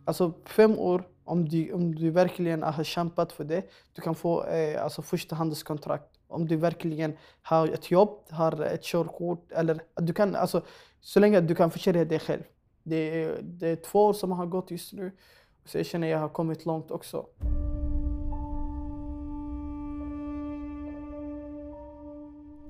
Alltså 0.04 0.32
fem 0.44 0.78
år, 0.78 1.02
om 1.24 1.48
du, 1.48 1.72
om 1.72 1.94
du 1.94 2.10
verkligen 2.10 2.62
har 2.62 2.84
kämpat 2.84 3.32
för 3.32 3.44
det, 3.44 3.62
du 3.92 4.02
kan 4.02 4.14
få 4.14 4.44
eh, 4.44 4.84
alltså 4.84 5.02
förstahandskontrakt. 5.02 6.17
Om 6.28 6.48
du 6.48 6.56
verkligen 6.56 7.16
har 7.42 7.68
ett 7.68 7.90
jobb, 7.90 8.10
har 8.30 8.62
ett 8.62 8.82
körkort 8.82 9.52
eller 9.52 9.80
du 9.94 10.12
kan, 10.12 10.36
alltså 10.36 10.62
så 11.00 11.20
länge 11.20 11.40
du 11.40 11.54
kan 11.54 11.70
försörja 11.70 12.04
dig 12.04 12.18
själv. 12.18 12.42
Det 12.82 13.22
är, 13.22 13.38
det 13.42 13.68
är 13.68 13.76
två 13.76 14.06
år 14.06 14.12
som 14.12 14.32
har 14.32 14.46
gått 14.46 14.70
just 14.70 14.92
nu. 14.92 15.12
Så 15.64 15.78
jag 15.78 15.86
känner 15.86 16.06
att 16.06 16.12
jag 16.12 16.18
har 16.18 16.28
kommit 16.28 16.66
långt 16.66 16.90
också. 16.90 17.26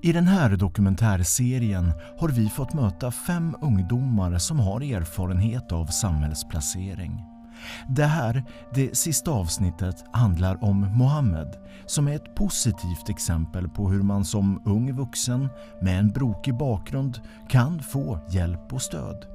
I 0.02 0.12
den 0.12 0.26
här 0.26 0.56
dokumentärserien 0.56 1.92
har 2.18 2.28
vi 2.28 2.48
fått 2.48 2.74
möta 2.74 3.10
fem 3.10 3.56
ungdomar 3.62 4.38
som 4.38 4.58
har 4.58 4.80
erfarenhet 4.80 5.72
av 5.72 5.86
samhällsplacering. 5.86 7.37
Det 7.88 8.04
här, 8.04 8.44
det 8.74 8.96
sista 8.96 9.30
avsnittet, 9.30 10.04
handlar 10.12 10.64
om 10.64 10.80
Mohammed 10.80 11.56
som 11.86 12.08
är 12.08 12.16
ett 12.16 12.34
positivt 12.34 13.08
exempel 13.08 13.68
på 13.68 13.90
hur 13.90 14.02
man 14.02 14.24
som 14.24 14.62
ung 14.64 14.92
vuxen 14.92 15.48
med 15.82 15.98
en 15.98 16.08
brokig 16.08 16.56
bakgrund 16.56 17.20
kan 17.48 17.82
få 17.82 18.18
hjälp 18.28 18.72
och 18.72 18.82
stöd. 18.82 19.26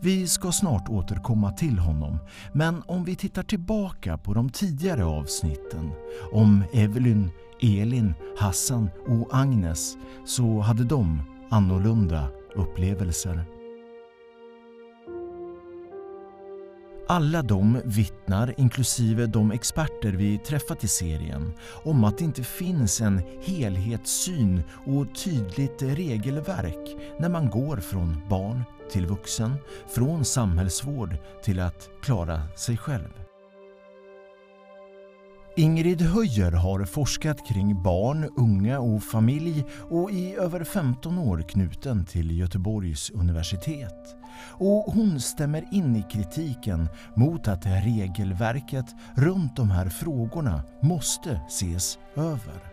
Vi 0.00 0.26
ska 0.26 0.52
snart 0.52 0.88
återkomma 0.88 1.52
till 1.52 1.78
honom, 1.78 2.18
men 2.52 2.82
om 2.86 3.04
vi 3.04 3.16
tittar 3.16 3.42
tillbaka 3.42 4.18
på 4.18 4.34
de 4.34 4.50
tidigare 4.50 5.04
avsnitten 5.04 5.92
om 6.32 6.64
Evelyn, 6.72 7.30
Elin, 7.62 8.14
Hassan 8.38 8.90
och 9.08 9.28
Agnes 9.32 9.96
så 10.26 10.60
hade 10.60 10.84
de 10.84 11.22
annorlunda 11.50 12.28
upplevelser. 12.54 13.53
Alla 17.06 17.42
de 17.42 17.80
vittnar, 17.84 18.54
inklusive 18.56 19.26
de 19.26 19.52
experter 19.52 20.12
vi 20.12 20.38
träffat 20.38 20.84
i 20.84 20.88
serien, 20.88 21.52
om 21.84 22.04
att 22.04 22.18
det 22.18 22.24
inte 22.24 22.42
finns 22.44 23.00
en 23.00 23.22
helhetssyn 23.42 24.62
och 24.86 25.06
tydligt 25.24 25.82
regelverk 25.82 26.96
när 27.18 27.28
man 27.28 27.50
går 27.50 27.76
från 27.76 28.28
barn 28.28 28.64
till 28.90 29.06
vuxen, 29.06 29.54
från 29.94 30.24
samhällsvård 30.24 31.16
till 31.42 31.60
att 31.60 31.90
klara 32.02 32.48
sig 32.56 32.76
själv. 32.76 33.23
Ingrid 35.56 36.02
Höjer 36.02 36.52
har 36.52 36.84
forskat 36.84 37.46
kring 37.46 37.82
barn, 37.82 38.30
unga 38.36 38.80
och 38.80 39.02
familj 39.02 39.64
och 39.90 40.10
i 40.10 40.34
över 40.34 40.64
15 40.64 41.18
år 41.18 41.42
knuten 41.48 42.04
till 42.04 42.38
Göteborgs 42.38 43.10
universitet. 43.10 44.16
Och 44.58 44.92
hon 44.92 45.20
stämmer 45.20 45.64
in 45.74 45.96
i 45.96 46.02
kritiken 46.02 46.88
mot 47.16 47.48
att 47.48 47.66
regelverket 47.66 48.86
runt 49.16 49.56
de 49.56 49.70
här 49.70 49.88
frågorna 49.88 50.62
måste 50.82 51.40
ses 51.48 51.98
över. 52.16 52.72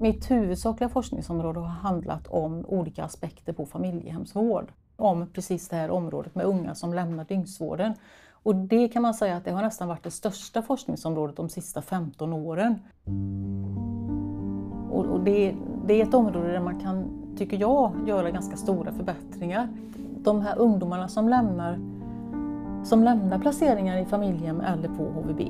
Mitt 0.00 0.30
huvudsakliga 0.30 0.88
forskningsområde 0.88 1.60
har 1.60 1.66
handlat 1.66 2.26
om 2.26 2.66
olika 2.66 3.04
aspekter 3.04 3.52
på 3.52 3.66
familjehemsvård. 3.66 4.72
Om 4.96 5.26
precis 5.32 5.68
det 5.68 5.76
här 5.76 5.90
området 5.90 6.34
med 6.34 6.46
unga 6.46 6.74
som 6.74 6.94
lämnar 6.94 7.24
dygnsvården 7.24 7.94
och 8.48 8.56
det 8.56 8.88
kan 8.88 9.02
man 9.02 9.14
säga 9.14 9.36
att 9.36 9.44
det 9.44 9.50
har 9.50 9.62
nästan 9.62 9.88
varit 9.88 10.02
det 10.02 10.10
största 10.10 10.62
forskningsområdet 10.62 11.36
de 11.36 11.48
sista 11.48 11.82
15 11.82 12.32
åren. 12.32 12.74
Och, 14.90 15.20
det, 15.20 15.54
det, 15.86 16.00
är 16.00 16.02
ett 16.02 16.14
område 16.14 16.52
där 16.52 16.60
man 16.60 16.80
kan, 16.80 17.04
tycker 17.36 17.56
jag, 17.56 17.92
göra 18.06 18.30
ganska 18.30 18.56
stora 18.56 18.92
förbättringar. 18.92 19.68
De 20.16 20.40
här 20.40 20.58
ungdomarna 20.58 21.08
som 21.08 21.28
lämnar, 21.28 21.78
som 22.84 23.04
lämnar 23.04 23.38
placeringar 23.38 23.98
i 23.98 24.04
familjehem 24.04 24.60
eller 24.60 24.88
på 24.88 25.04
HVB 25.04 25.40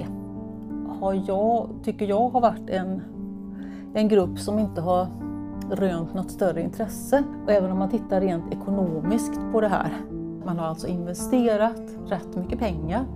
har 1.00 1.22
jag, 1.28 1.68
tycker 1.84 2.06
jag 2.06 2.28
har 2.28 2.40
varit 2.40 2.70
en, 2.70 3.02
en 3.94 4.08
grupp 4.08 4.38
som 4.38 4.58
inte 4.58 4.80
har 4.80 5.06
rönt 5.70 6.14
något 6.14 6.30
större 6.30 6.62
intresse. 6.62 7.24
Och 7.44 7.52
även 7.52 7.70
om 7.70 7.78
man 7.78 7.90
tittar 7.90 8.20
rent 8.20 8.52
ekonomiskt 8.52 9.40
på 9.52 9.60
det 9.60 9.68
här 9.68 9.92
man 10.48 10.58
har 10.58 10.66
alltså 10.66 10.86
investerat 10.86 11.82
rätt 12.06 12.36
mycket 12.36 12.58
pengar 12.58 13.06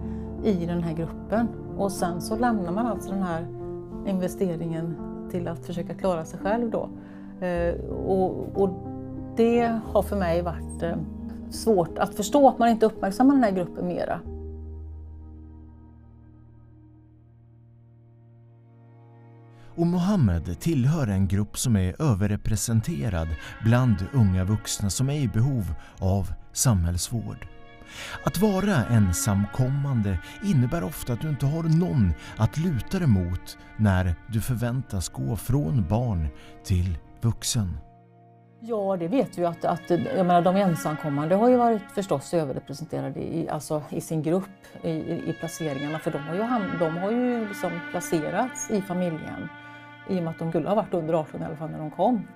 i 0.45 0.67
den 0.67 0.83
här 0.83 0.93
gruppen 0.93 1.49
och 1.77 1.93
sen 1.93 2.21
så 2.21 2.37
lämnar 2.37 2.73
man 2.73 2.87
alltså 2.87 3.11
den 3.11 3.23
här 3.23 3.47
investeringen 4.07 4.97
till 5.31 5.49
att 5.49 5.67
försöka 5.67 5.95
klara 5.95 6.25
sig 6.25 6.41
själv 6.41 6.71
då. 6.71 6.89
Eh, 7.47 7.75
och, 7.91 8.63
och 8.63 8.71
det 9.37 9.79
har 9.85 10.03
för 10.03 10.17
mig 10.17 10.43
varit 10.43 10.83
eh, 10.83 10.97
svårt 11.51 11.99
att 11.99 12.15
förstå 12.15 12.49
att 12.49 12.59
man 12.59 12.69
inte 12.69 12.87
uppmärksammar 12.87 13.35
den 13.35 13.45
här 13.45 13.51
gruppen 13.51 13.87
mera. 13.87 14.21
Och 19.77 19.87
Mohammed 19.87 20.61
tillhör 20.61 21.07
en 21.07 21.29
grupp 21.29 21.59
som 21.59 21.77
är 21.77 22.03
överrepresenterad 22.03 23.29
bland 23.65 23.97
unga 24.13 24.45
vuxna 24.45 24.91
som 24.91 25.11
är 25.11 25.21
i 25.21 25.29
behov 25.29 25.75
av 25.99 26.33
samhällsvård. 26.53 27.47
Att 28.25 28.39
vara 28.39 28.85
ensamkommande 28.85 30.19
innebär 30.45 30.85
ofta 30.85 31.13
att 31.13 31.21
du 31.21 31.29
inte 31.29 31.47
har 31.47 31.63
någon 31.63 32.13
att 32.37 32.59
luta 32.59 32.99
dig 32.99 33.09
mot 33.09 33.59
när 33.77 34.15
du 34.27 34.41
förväntas 34.41 35.09
gå 35.09 35.37
från 35.37 35.89
barn 35.89 36.29
till 36.65 36.99
vuxen. 37.21 37.79
Ja, 38.65 38.97
det 38.97 39.09
vet 39.09 39.39
vi 39.39 39.43
ju 39.43 39.49
att, 39.49 39.65
att 39.65 39.91
jag 39.91 40.27
menar, 40.27 40.43
de 40.43 40.57
ensamkommande 40.57 41.35
har 41.35 41.49
ju 41.49 41.57
varit 41.57 41.83
förstås 41.95 42.35
överrepresenterade 42.35 43.21
i, 43.21 43.49
alltså, 43.49 43.83
i 43.91 44.01
sin 44.01 44.23
grupp 44.23 44.51
i, 44.83 44.91
i, 44.91 45.37
placeringarna 45.41 45.99
för 45.99 46.11
de 46.11 46.19
har 46.19 46.35
ju, 46.35 46.79
de 46.79 46.97
har 46.97 47.11
ju 47.11 47.49
liksom 47.49 47.71
placerats 47.91 48.71
i 48.71 48.83
familjen 48.83 49.49
i 50.09 50.19
och 50.19 50.23
med 50.23 50.31
att 50.31 50.39
de 50.39 50.51
skulle 50.51 50.69
ha 50.69 50.75
varit 50.75 50.95
under 50.95 51.15
18 51.15 51.43
i 51.43 51.45
alla 51.45 51.57
fall 51.57 51.71
när 51.71 51.79
de 51.79 51.91
kom. 51.91 52.29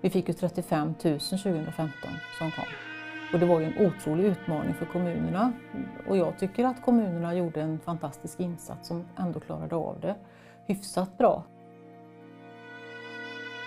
Vi 0.00 0.10
fick 0.10 0.28
ju 0.28 0.34
35 0.34 0.86
000 0.86 0.94
2015 0.94 1.88
som 2.38 2.50
kom. 2.50 2.64
Och 3.34 3.40
det 3.40 3.46
var 3.46 3.60
ju 3.60 3.66
en 3.66 3.86
otrolig 3.86 4.24
utmaning 4.24 4.74
för 4.74 4.86
kommunerna. 4.86 5.52
Och 6.08 6.16
jag 6.16 6.38
tycker 6.38 6.64
att 6.64 6.82
kommunerna 6.82 7.34
gjorde 7.34 7.60
en 7.60 7.78
fantastisk 7.78 8.40
insats 8.40 8.88
som 8.88 9.04
ändå 9.16 9.40
klarade 9.40 9.74
av 9.74 10.00
det 10.00 10.14
hyfsat 10.66 11.18
bra. 11.18 11.44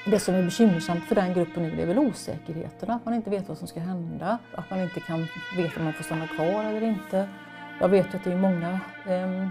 Det 0.05 0.19
som 0.19 0.35
är 0.35 0.43
bekymmersamt 0.43 1.03
för 1.03 1.15
den 1.15 1.33
gruppen 1.33 1.63
nu 1.63 1.81
är 1.81 1.85
väl 1.85 1.99
osäkerheten, 1.99 2.89
att 2.89 3.05
man 3.05 3.13
inte 3.13 3.29
vet 3.29 3.47
vad 3.47 3.57
som 3.57 3.67
ska 3.67 3.79
hända, 3.79 4.37
att 4.55 4.69
man 4.69 4.79
inte 4.79 4.99
kan 4.99 5.27
veta 5.57 5.79
om 5.79 5.83
man 5.83 5.93
får 5.93 6.03
stanna 6.03 6.27
kvar 6.27 6.63
eller 6.63 6.83
inte. 6.83 7.29
Jag 7.79 7.89
vet 7.89 8.13
ju 8.13 8.17
att 8.17 8.23
det 8.23 8.31
är 8.31 8.37
många 8.37 8.79
eh, 9.07 9.47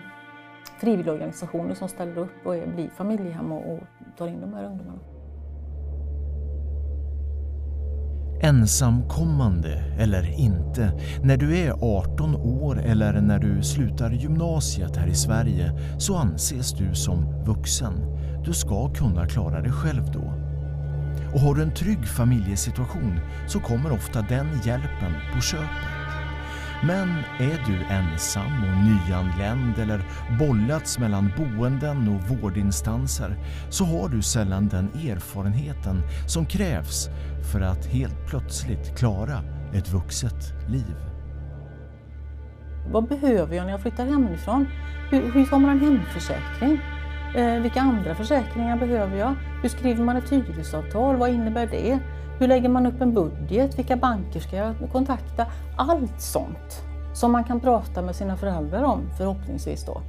frivilligorganisationer 0.78 1.74
som 1.74 1.88
ställer 1.88 2.18
upp 2.18 2.46
och 2.46 2.56
är, 2.56 2.66
blir 2.66 2.88
familjehem 2.88 3.52
och, 3.52 3.72
och 3.72 3.80
tar 4.16 4.28
in 4.28 4.40
de 4.40 4.54
här 4.54 4.64
ungdomarna. 4.64 5.15
Ensamkommande 8.40 9.84
eller 9.98 10.40
inte, 10.40 10.92
när 11.22 11.36
du 11.36 11.56
är 11.56 11.72
18 11.80 12.34
år 12.34 12.80
eller 12.80 13.20
när 13.20 13.38
du 13.38 13.62
slutar 13.62 14.10
gymnasiet 14.10 14.96
här 14.96 15.06
i 15.06 15.14
Sverige 15.14 15.72
så 15.98 16.16
anses 16.16 16.72
du 16.72 16.94
som 16.94 17.44
vuxen. 17.44 17.92
Du 18.44 18.52
ska 18.52 18.94
kunna 18.94 19.26
klara 19.26 19.60
dig 19.60 19.72
själv 19.72 20.02
då. 20.12 20.32
Och 21.34 21.40
har 21.40 21.54
du 21.54 21.62
en 21.62 21.74
trygg 21.74 22.08
familjesituation 22.08 23.20
så 23.48 23.60
kommer 23.60 23.92
ofta 23.92 24.22
den 24.22 24.46
hjälpen 24.64 25.12
på 25.34 25.40
köpet. 25.40 25.95
Men 26.82 27.08
är 27.38 27.66
du 27.66 27.84
ensam 27.94 28.64
och 28.64 28.76
nyanländ 28.84 29.78
eller 29.78 30.04
bollats 30.38 30.98
mellan 30.98 31.32
boenden 31.36 32.08
och 32.08 32.38
vårdinstanser 32.38 33.36
så 33.70 33.84
har 33.84 34.08
du 34.08 34.22
sällan 34.22 34.68
den 34.68 34.88
erfarenheten 34.88 36.02
som 36.28 36.46
krävs 36.46 37.08
för 37.52 37.60
att 37.60 37.86
helt 37.86 38.26
plötsligt 38.26 38.98
klara 38.98 39.42
ett 39.74 39.92
vuxet 39.92 40.68
liv. 40.68 40.96
Vad 42.92 43.08
behöver 43.08 43.56
jag 43.56 43.64
när 43.64 43.72
jag 43.72 43.82
flyttar 43.82 44.06
hemifrån? 44.06 44.66
Hur, 45.10 45.32
hur 45.32 45.44
får 45.44 45.58
man 45.58 45.70
en 45.70 45.80
hemförsäkring? 45.80 46.80
Eh, 47.36 47.60
vilka 47.60 47.80
andra 47.80 48.14
försäkringar 48.14 48.76
behöver 48.76 49.18
jag? 49.18 49.34
Hur 49.62 49.68
skriver 49.68 50.04
man 50.04 50.16
ett 50.16 50.32
hyresavtal? 50.32 51.16
Vad 51.16 51.30
innebär 51.30 51.66
det? 51.66 51.98
Hur 52.38 52.48
lägger 52.48 52.68
man 52.68 52.86
upp 52.86 53.00
en 53.00 53.14
budget? 53.14 53.78
Vilka 53.78 53.96
banker 53.96 54.40
ska 54.40 54.56
jag 54.56 54.74
kontakta? 54.92 55.46
Allt 55.76 56.20
sånt 56.20 56.82
som 57.14 57.32
man 57.32 57.44
kan 57.44 57.60
prata 57.60 58.02
med 58.02 58.16
sina 58.16 58.36
föräldrar 58.36 58.82
om 58.82 59.00
förhoppningsvis 59.18 59.86
då. 59.86 60.00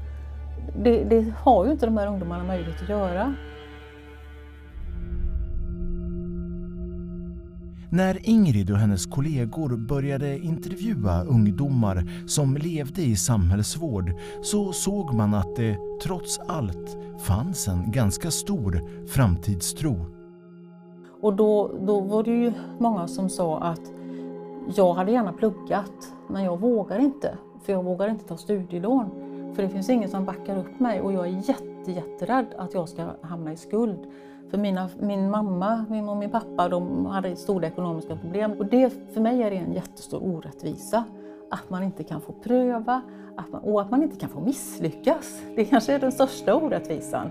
Det, 0.83 1.03
det 1.03 1.33
har 1.43 1.65
ju 1.65 1.71
inte 1.71 1.85
de 1.85 1.97
här 1.97 2.07
ungdomarna 2.07 2.43
möjlighet 2.43 2.81
att 2.81 2.89
göra. 2.89 3.33
När 7.89 8.29
Ingrid 8.29 8.71
och 8.71 8.77
hennes 8.77 9.05
kollegor 9.05 9.77
började 9.77 10.37
intervjua 10.37 11.23
ungdomar 11.23 12.03
som 12.27 12.57
levde 12.57 13.01
i 13.01 13.15
samhällsvård 13.15 14.11
så 14.41 14.71
såg 14.71 15.13
man 15.13 15.33
att 15.33 15.55
det 15.55 15.77
trots 16.03 16.39
allt 16.39 16.97
fanns 17.19 17.67
en 17.67 17.91
ganska 17.91 18.31
stor 18.31 18.81
framtidstro. 19.07 20.05
Och 21.21 21.35
då, 21.35 21.71
då 21.81 21.99
var 21.99 22.23
det 22.23 22.31
ju 22.31 22.53
många 22.79 23.07
som 23.07 23.29
sa 23.29 23.59
att 23.59 23.81
jag 24.75 24.93
hade 24.93 25.11
gärna 25.11 25.33
pluggat 25.33 26.13
men 26.29 26.43
jag 26.43 26.59
vågar 26.59 26.99
inte 26.99 27.37
för 27.65 27.73
jag 27.73 27.83
vågar 27.83 28.09
inte 28.09 28.25
ta 28.25 28.37
studielån. 28.37 29.09
För 29.55 29.63
det 29.63 29.69
finns 29.69 29.89
ingen 29.89 30.09
som 30.09 30.25
backar 30.25 30.57
upp 30.57 30.79
mig 30.79 31.01
och 31.01 31.13
jag 31.13 31.27
är 31.27 31.49
jätte, 31.49 31.91
jätterädd 31.91 32.47
att 32.57 32.73
jag 32.73 32.89
ska 32.89 33.07
hamna 33.21 33.53
i 33.53 33.57
skuld. 33.57 33.99
För 34.49 34.57
mina, 34.57 34.89
min 34.99 35.31
mamma 35.31 35.85
min 35.89 36.09
och 36.09 36.17
min 36.17 36.29
pappa 36.29 36.69
de 36.69 37.05
hade 37.05 37.35
stora 37.35 37.67
ekonomiska 37.67 38.15
problem 38.15 38.51
och 38.51 38.65
det, 38.65 38.93
för 39.13 39.21
mig 39.21 39.43
är 39.43 39.51
det 39.51 39.57
en 39.57 39.73
jättestor 39.73 40.23
orättvisa. 40.23 41.03
Att 41.51 41.69
man 41.69 41.83
inte 41.83 42.03
kan 42.03 42.21
få 42.21 42.31
pröva 42.31 43.01
att 43.35 43.51
man, 43.51 43.61
och 43.61 43.81
att 43.81 43.91
man 43.91 44.03
inte 44.03 44.15
kan 44.15 44.29
få 44.29 44.39
misslyckas. 44.39 45.41
Det 45.55 45.65
kanske 45.65 45.93
är 45.93 45.99
den 45.99 46.11
största 46.11 46.55
orättvisan. 46.55 47.29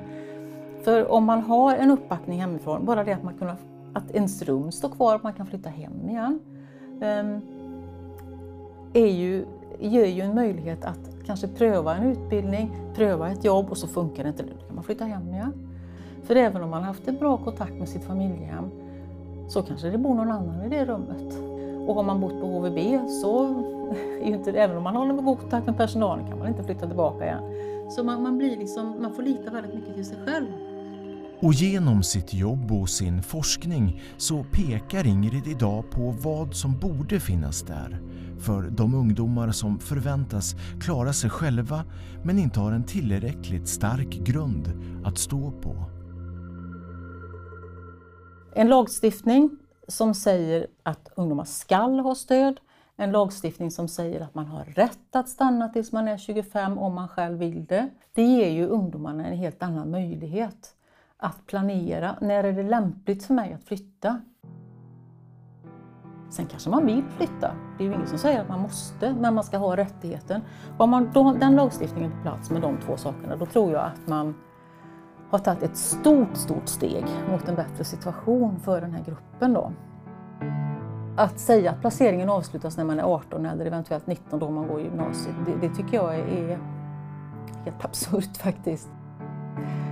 För 0.85 1.12
om 1.12 1.24
man 1.24 1.42
har 1.42 1.76
en 1.76 1.90
uppbackning 1.90 2.40
hemifrån, 2.40 2.85
bara 2.85 3.05
det 3.05 3.12
att, 3.12 3.22
man 3.22 3.35
kunna, 3.35 3.57
att 3.92 4.11
ens 4.11 4.42
rum 4.42 4.72
står 4.72 4.88
kvar, 4.88 5.14
och 5.14 5.24
man 5.24 5.33
kan 5.33 5.46
flytta 5.46 5.68
hem 5.68 6.09
igen, 6.09 6.40
ehm, 7.00 7.40
är 8.92 9.07
ju, 9.07 9.46
ger 9.79 10.07
ju 10.07 10.20
en 10.20 10.35
möjlighet 10.35 10.85
att 10.85 11.26
kanske 11.26 11.48
pröva 11.48 11.96
en 11.96 12.07
utbildning, 12.07 12.76
pröva 12.94 13.31
ett 13.31 13.44
jobb 13.44 13.70
och 13.70 13.79
så 13.79 13.87
funkar 13.87 14.22
det 14.22 14.29
inte, 14.29 14.42
då 14.42 14.66
kan 14.66 14.74
man 14.74 14.85
flytta 14.85 15.05
hem 15.05 15.29
igen. 15.35 15.75
För 16.26 16.36
även 16.36 16.62
om 16.62 16.70
man 16.70 16.80
har 16.80 16.86
haft 16.86 17.08
en 17.08 17.16
bra 17.16 17.36
kontakt 17.36 17.72
med 17.72 17.88
sitt 17.88 18.04
familjehem 18.04 18.70
så 19.48 19.62
kanske 19.62 19.90
det 19.90 19.98
bor 19.98 20.14
någon 20.14 20.30
annan 20.30 20.64
i 20.64 20.68
det 20.68 20.84
rummet. 20.84 21.38
Och 21.88 21.94
har 21.94 22.02
man 22.02 22.20
bott 22.20 22.40
på 22.40 22.46
HVB 22.46 23.08
så, 23.08 23.44
är 24.22 24.26
inte, 24.26 24.50
även 24.50 24.76
om 24.76 24.82
man 24.82 24.96
har 24.96 25.06
en 25.06 25.24
god 25.24 25.40
kontakt 25.40 25.66
med 25.66 25.76
personalen, 25.76 26.26
kan 26.26 26.38
man 26.38 26.48
inte 26.48 26.64
flytta 26.64 26.86
tillbaka 26.86 27.24
igen. 27.24 27.42
Så 27.90 28.04
man, 28.04 28.22
man, 28.22 28.38
blir 28.38 28.56
liksom, 28.56 29.02
man 29.02 29.14
får 29.14 29.22
lita 29.22 29.50
väldigt 29.50 29.74
mycket 29.74 29.94
till 29.94 30.04
sig 30.04 30.16
själv. 30.26 30.46
Och 31.40 31.52
genom 31.52 32.02
sitt 32.02 32.34
jobb 32.34 32.72
och 32.72 32.88
sin 32.88 33.22
forskning 33.22 34.02
så 34.16 34.44
pekar 34.52 35.06
Ingrid 35.06 35.46
idag 35.46 35.90
på 35.90 36.14
vad 36.22 36.54
som 36.54 36.78
borde 36.78 37.20
finnas 37.20 37.62
där 37.62 38.00
för 38.38 38.62
de 38.62 38.94
ungdomar 38.94 39.50
som 39.50 39.78
förväntas 39.78 40.56
klara 40.80 41.12
sig 41.12 41.30
själva 41.30 41.84
men 42.22 42.38
inte 42.38 42.60
har 42.60 42.72
en 42.72 42.84
tillräckligt 42.84 43.68
stark 43.68 44.10
grund 44.10 44.72
att 45.04 45.18
stå 45.18 45.50
på. 45.50 45.95
En 48.59 48.69
lagstiftning 48.69 49.51
som 49.88 50.14
säger 50.14 50.66
att 50.83 51.09
ungdomar 51.16 51.45
skall 51.45 52.01
ha 52.01 52.14
stöd, 52.14 52.61
en 52.97 53.12
lagstiftning 53.12 53.71
som 53.71 53.88
säger 53.88 54.21
att 54.21 54.35
man 54.35 54.47
har 54.47 54.64
rätt 54.64 55.16
att 55.16 55.29
stanna 55.29 55.69
tills 55.69 55.92
man 55.92 56.09
är 56.09 56.19
25 56.19 56.79
om 56.79 56.95
man 56.95 57.09
själv 57.09 57.38
vill 57.38 57.66
det. 57.66 57.88
Det 58.12 58.23
ger 58.23 58.49
ju 58.49 58.66
ungdomarna 58.66 59.27
en 59.27 59.37
helt 59.37 59.62
annan 59.62 59.90
möjlighet 59.90 60.75
att 61.16 61.47
planera. 61.47 62.16
När 62.21 62.45
är 62.45 62.53
det 62.53 62.62
lämpligt 62.62 63.25
för 63.25 63.35
mig 63.35 63.53
att 63.53 63.64
flytta? 63.64 64.21
Sen 66.31 66.47
kanske 66.47 66.71
man 66.71 66.87
vill 66.87 67.05
flytta. 67.16 67.51
Det 67.79 67.85
är 67.85 67.88
ju 67.88 67.95
ingen 67.95 68.07
som 68.07 68.19
säger 68.19 68.40
att 68.40 68.49
man 68.49 68.61
måste, 68.61 69.14
men 69.14 69.35
man 69.35 69.45
ska 69.45 69.59
ha 69.59 69.77
rättigheten. 69.77 70.40
Har 70.79 70.87
man 70.87 71.11
då, 71.14 71.33
den 71.33 71.57
lagstiftningen 71.57 72.11
på 72.11 72.23
plats 72.23 72.51
med 72.51 72.62
de 72.62 72.81
två 72.81 72.97
sakerna, 72.97 73.37
då 73.37 73.47
tror 73.47 73.73
jag 73.73 73.85
att 73.85 74.07
man 74.07 74.35
har 75.37 75.44
tagit 75.44 75.62
ett 75.62 75.77
stort, 75.77 76.37
stort 76.37 76.68
steg 76.68 77.05
mot 77.31 77.49
en 77.49 77.55
bättre 77.55 77.85
situation 77.85 78.61
för 78.61 78.81
den 78.81 78.92
här 78.92 79.05
gruppen. 79.05 79.53
Då. 79.53 79.72
Att 81.16 81.38
säga 81.40 81.70
att 81.70 81.81
placeringen 81.81 82.29
avslutas 82.29 82.77
när 82.77 82.85
man 82.85 82.99
är 82.99 83.03
18 83.03 83.46
eller 83.46 83.66
eventuellt 83.66 84.07
19 84.07 84.38
då 84.38 84.51
man 84.51 84.68
går 84.68 84.81
i 84.81 84.85
gymnasiet, 84.85 85.37
det, 85.46 85.68
det 85.68 85.75
tycker 85.75 85.96
jag 85.96 86.14
är 86.14 86.59
helt 87.64 87.85
absurt 87.85 88.37
faktiskt. 88.42 88.88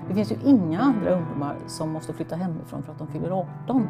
Det 0.09 0.15
finns 0.15 0.33
ju 0.33 0.37
inga 0.45 0.81
andra 0.81 1.11
ungdomar 1.11 1.57
som 1.67 1.91
måste 1.91 2.13
flytta 2.13 2.37
hemifrån 2.37 2.83
för 2.83 2.93
att 2.93 2.99
de 2.99 3.09
fyller 3.09 3.31
18. 3.31 3.89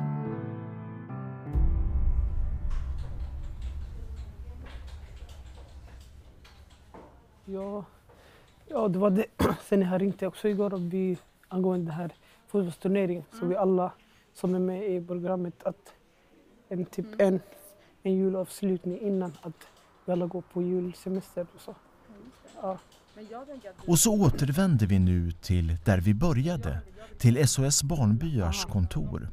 Ja, 7.45 7.85
ja 8.69 8.89
det 8.89 8.99
var 8.99 9.11
det. 9.11 9.25
Sen 9.63 9.83
jag 9.83 10.01
ringde 10.01 10.27
också 10.27 10.49
igår 10.49 10.75
och 10.75 10.81
vi, 10.81 11.19
angående 11.55 11.87
den 11.87 11.95
här 11.95 12.13
fotbollsturneringen. 12.47 13.25
Så 13.41 13.47
vi 13.47 13.57
alla 13.57 13.93
som 14.35 14.55
är 14.55 14.59
med 14.59 14.91
i 14.91 15.07
programmet 15.07 15.63
att 15.63 15.95
en, 16.69 16.85
typ 16.85 17.07
en, 17.19 17.41
en 18.03 18.15
julavslutning 18.15 19.01
innan 19.01 19.33
att 19.43 19.67
vi 20.05 20.13
alla 20.13 20.27
går 20.27 20.43
på 20.53 20.63
julsemester 20.63 21.47
och 21.55 21.61
så. 21.61 21.75
Ja. 22.63 22.79
Och 23.87 23.99
så 23.99 24.23
återvänder 24.23 24.87
vi 24.87 24.99
nu 24.99 25.33
till 25.33 25.77
där 25.85 26.01
vi 26.01 26.15
började, 26.15 26.79
till 27.19 27.49
SOS 27.49 27.83
Barnbyars 27.83 28.65
kontor. 28.65 29.29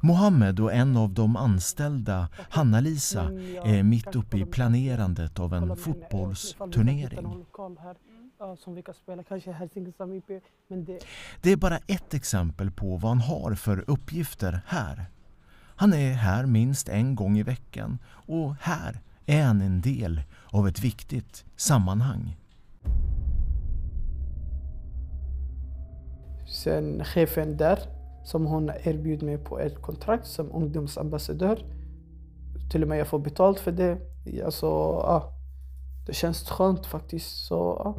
Mohammed 0.00 0.60
och 0.60 0.72
en 0.72 0.96
av 0.96 1.10
de 1.10 1.36
anställda, 1.36 2.28
Hanna-Lisa, 2.50 3.22
är 3.64 3.82
mitt 3.82 4.16
uppe 4.16 4.38
i 4.38 4.44
planerandet 4.44 5.38
av 5.38 5.54
en 5.54 5.76
fotbollsturnering. 5.76 7.44
Det 11.40 11.52
är 11.52 11.56
bara 11.56 11.76
ett 11.76 12.14
exempel 12.14 12.70
på 12.70 12.96
vad 12.96 13.08
han 13.10 13.20
har 13.20 13.54
för 13.54 13.84
uppgifter 13.90 14.60
här. 14.66 15.06
Han 15.76 15.92
är 15.92 16.12
här 16.12 16.46
minst 16.46 16.88
en 16.88 17.14
gång 17.14 17.38
i 17.38 17.42
veckan 17.42 17.98
och 18.08 18.54
här 18.60 19.00
är 19.26 19.42
han 19.42 19.60
en 19.60 19.80
del 19.80 20.22
av 20.46 20.68
ett 20.68 20.84
viktigt 20.84 21.44
sammanhang. 21.56 22.36
Sen 26.48 27.04
chefen 27.04 27.56
där 27.56 27.78
som 28.24 28.46
hon 28.46 28.70
erbjöd 28.82 29.22
mig 29.22 29.38
på 29.38 29.58
ett 29.58 29.82
kontrakt 29.82 30.26
som 30.26 30.52
ungdomsambassadör. 30.52 31.58
Till 32.70 32.82
och 32.82 32.88
med 32.88 32.98
jag 32.98 33.08
får 33.08 33.18
betalt 33.18 33.60
för 33.60 33.72
det. 33.72 33.98
Alltså, 34.44 34.66
ja, 34.66 35.32
det 36.06 36.12
känns 36.12 36.50
skönt 36.50 36.86
faktiskt. 36.86 37.46
Så, 37.46 37.54
ja. 37.84 37.96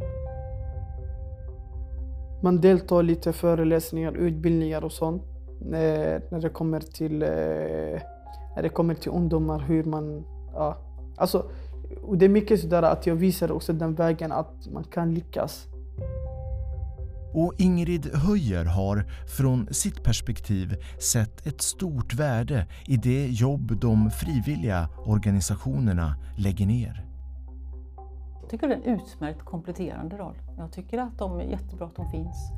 Man 2.44 2.62
deltar 2.62 3.04
lite 3.04 3.34
föreläsningar, 3.34 4.12
utbildningar 4.12 4.84
och 4.84 4.92
sånt. 4.92 5.24
När 5.60 6.42
det 6.42 6.50
kommer 6.50 6.80
till, 6.80 7.22
eh, 7.24 8.02
när 8.56 8.62
det 8.62 8.70
kommer 8.70 8.96
till 8.96 9.12
ungdomar, 9.12 9.60
hur 9.60 9.84
man... 9.84 10.24
Ja, 10.54 10.78
alltså, 11.18 11.46
och 12.04 12.18
det 12.18 12.26
är 12.26 12.30
mycket 12.30 12.60
sådär 12.60 12.84
att 12.84 13.08
jag 13.08 13.16
visar 13.16 13.52
också 13.52 13.74
den 13.74 13.96
vägen 13.96 14.32
att 14.32 14.68
man 14.74 14.84
kan 14.84 15.14
lyckas. 15.14 15.68
Och 17.34 17.54
Ingrid 17.58 18.16
Höjer 18.16 18.66
har 18.66 19.06
från 19.38 19.74
sitt 19.74 20.04
perspektiv 20.04 20.76
sett 21.00 21.48
ett 21.48 21.62
stort 21.62 22.14
värde 22.14 22.68
i 22.88 22.98
det 22.98 23.28
jobb 23.28 23.80
de 23.82 24.12
frivilliga 24.12 24.90
organisationerna 25.06 26.16
lägger 26.38 26.66
ner. 26.66 27.13
Jag 28.54 28.60
tycker 28.60 28.76
det 28.76 28.84
är 28.84 28.94
en 28.94 29.00
utmärkt 29.00 29.42
kompletterande 29.42 30.18
roll. 30.18 30.36
Jag 30.58 30.72
tycker 30.72 30.98
att 30.98 31.18
de 31.18 31.40
är 31.40 31.44
jättebra 31.44 31.86
att 31.88 31.96
de 31.96 32.10
finns. 32.10 32.52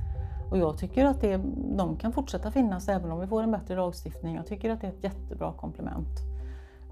Och 0.52 0.58
jag 0.58 0.78
tycker 0.78 1.06
att 1.06 1.22
det, 1.22 1.42
de 1.78 1.98
kan 1.98 2.14
fortsätta 2.14 2.52
finnas 2.52 2.90
även 2.90 3.12
om 3.12 3.20
vi 3.20 3.28
får 3.28 3.44
en 3.44 3.52
bättre 3.52 3.76
lagstiftning. 3.76 4.36
Jag 4.36 4.46
tycker 4.46 4.70
att 4.70 4.82
det 4.82 4.88
är 4.88 4.92
ett 4.92 5.04
jättebra 5.04 5.54
komplement. 5.54 6.08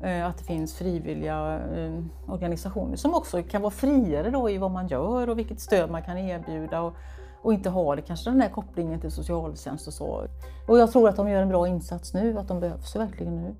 Eh, 0.02 0.28
att 0.28 0.38
det 0.38 0.44
finns 0.44 0.76
frivilliga 0.76 1.60
eh, 1.60 2.04
organisationer 2.28 2.96
som 2.96 3.14
också 3.14 3.44
kan 3.44 3.62
vara 3.62 3.72
friare 3.72 4.30
då 4.30 4.50
i 4.50 4.58
vad 4.58 4.72
man 4.72 4.88
gör 4.88 5.30
och 5.30 5.40
vilket 5.40 5.60
stöd 5.60 5.92
man 5.92 6.02
kan 6.04 6.18
erbjuda. 6.18 6.82
Och, 6.82 6.94
och 7.42 7.54
inte 7.54 7.70
ha 7.70 7.96
det 7.96 8.02
kanske 8.02 8.30
den 8.30 8.42
här 8.42 8.50
kopplingen 8.50 9.00
till 9.00 9.12
socialtjänst 9.12 9.88
och 9.88 9.94
så. 9.94 10.28
Och 10.68 10.78
jag 10.78 10.92
tror 10.92 11.10
att 11.10 11.16
de 11.16 11.30
gör 11.30 11.42
en 11.42 11.50
bra 11.50 11.68
insats 11.68 12.14
nu, 12.14 12.38
att 12.38 12.48
de 12.48 12.60
behövs 12.60 12.96
verkligen 12.96 13.36
nu. 13.36 13.56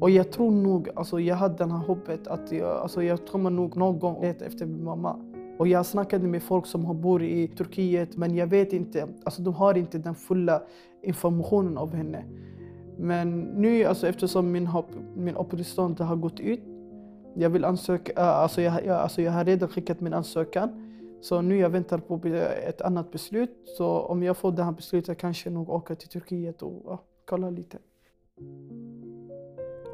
Och 0.00 0.10
jag 0.10 0.32
tror 0.32 0.50
nog, 0.50 0.88
alltså 0.94 1.20
jag 1.20 1.36
hade 1.36 1.56
det 1.56 1.72
här 1.72 1.86
hoppet 1.86 2.26
att 2.26 2.52
jag, 2.52 2.76
alltså 2.76 3.02
jag 3.02 3.26
kommer 3.26 3.50
nog 3.50 3.76
någon 3.76 3.98
gång 3.98 4.22
leta 4.22 4.44
efter 4.44 4.66
min 4.66 4.84
mamma. 4.84 5.16
Och 5.58 5.68
jag 5.68 5.86
snackade 5.86 6.28
med 6.28 6.42
folk 6.42 6.66
som 6.66 7.00
bor 7.00 7.22
i 7.22 7.48
Turkiet 7.48 8.16
men 8.16 8.36
jag 8.36 8.46
vet 8.46 8.72
inte, 8.72 9.08
alltså 9.24 9.42
de 9.42 9.54
har 9.54 9.78
inte 9.78 9.98
den 9.98 10.14
fulla 10.14 10.62
informationen 11.02 11.78
av 11.78 11.94
henne. 11.94 12.24
Men 12.98 13.40
nu 13.40 13.84
alltså 13.84 14.06
eftersom 14.06 14.52
min, 14.52 14.68
min 15.16 15.36
uppehållstillstånd 15.36 16.00
har 16.00 16.16
gått 16.16 16.40
ut 16.40 16.60
jag 17.34 17.50
vill 17.50 17.64
ansöka, 17.64 18.12
äh, 18.16 18.28
alltså 18.28 18.62
jag, 18.62 18.86
jag, 18.86 18.96
alltså 18.96 19.22
jag 19.22 19.32
har 19.32 19.44
redan 19.44 19.68
skickat 19.68 20.00
min 20.00 20.12
ansökan. 20.12 20.86
Så 21.20 21.40
nu 21.40 21.56
jag 21.56 21.70
väntar 21.70 21.98
på 21.98 22.20
ett 22.66 22.80
annat 22.80 23.12
beslut. 23.12 23.62
Så 23.64 23.86
om 23.86 24.22
jag 24.22 24.36
får 24.36 24.52
det 24.52 24.62
här 24.62 24.72
beslutet 24.72 25.18
kanske 25.18 25.48
jag 25.48 25.54
nog 25.54 25.70
åker 25.70 25.94
till 25.94 26.08
Turkiet 26.08 26.62
och 26.62 26.72
äh, 26.72 26.80
ja, 26.84 27.02
kolla 27.24 27.50
lite. 27.50 27.78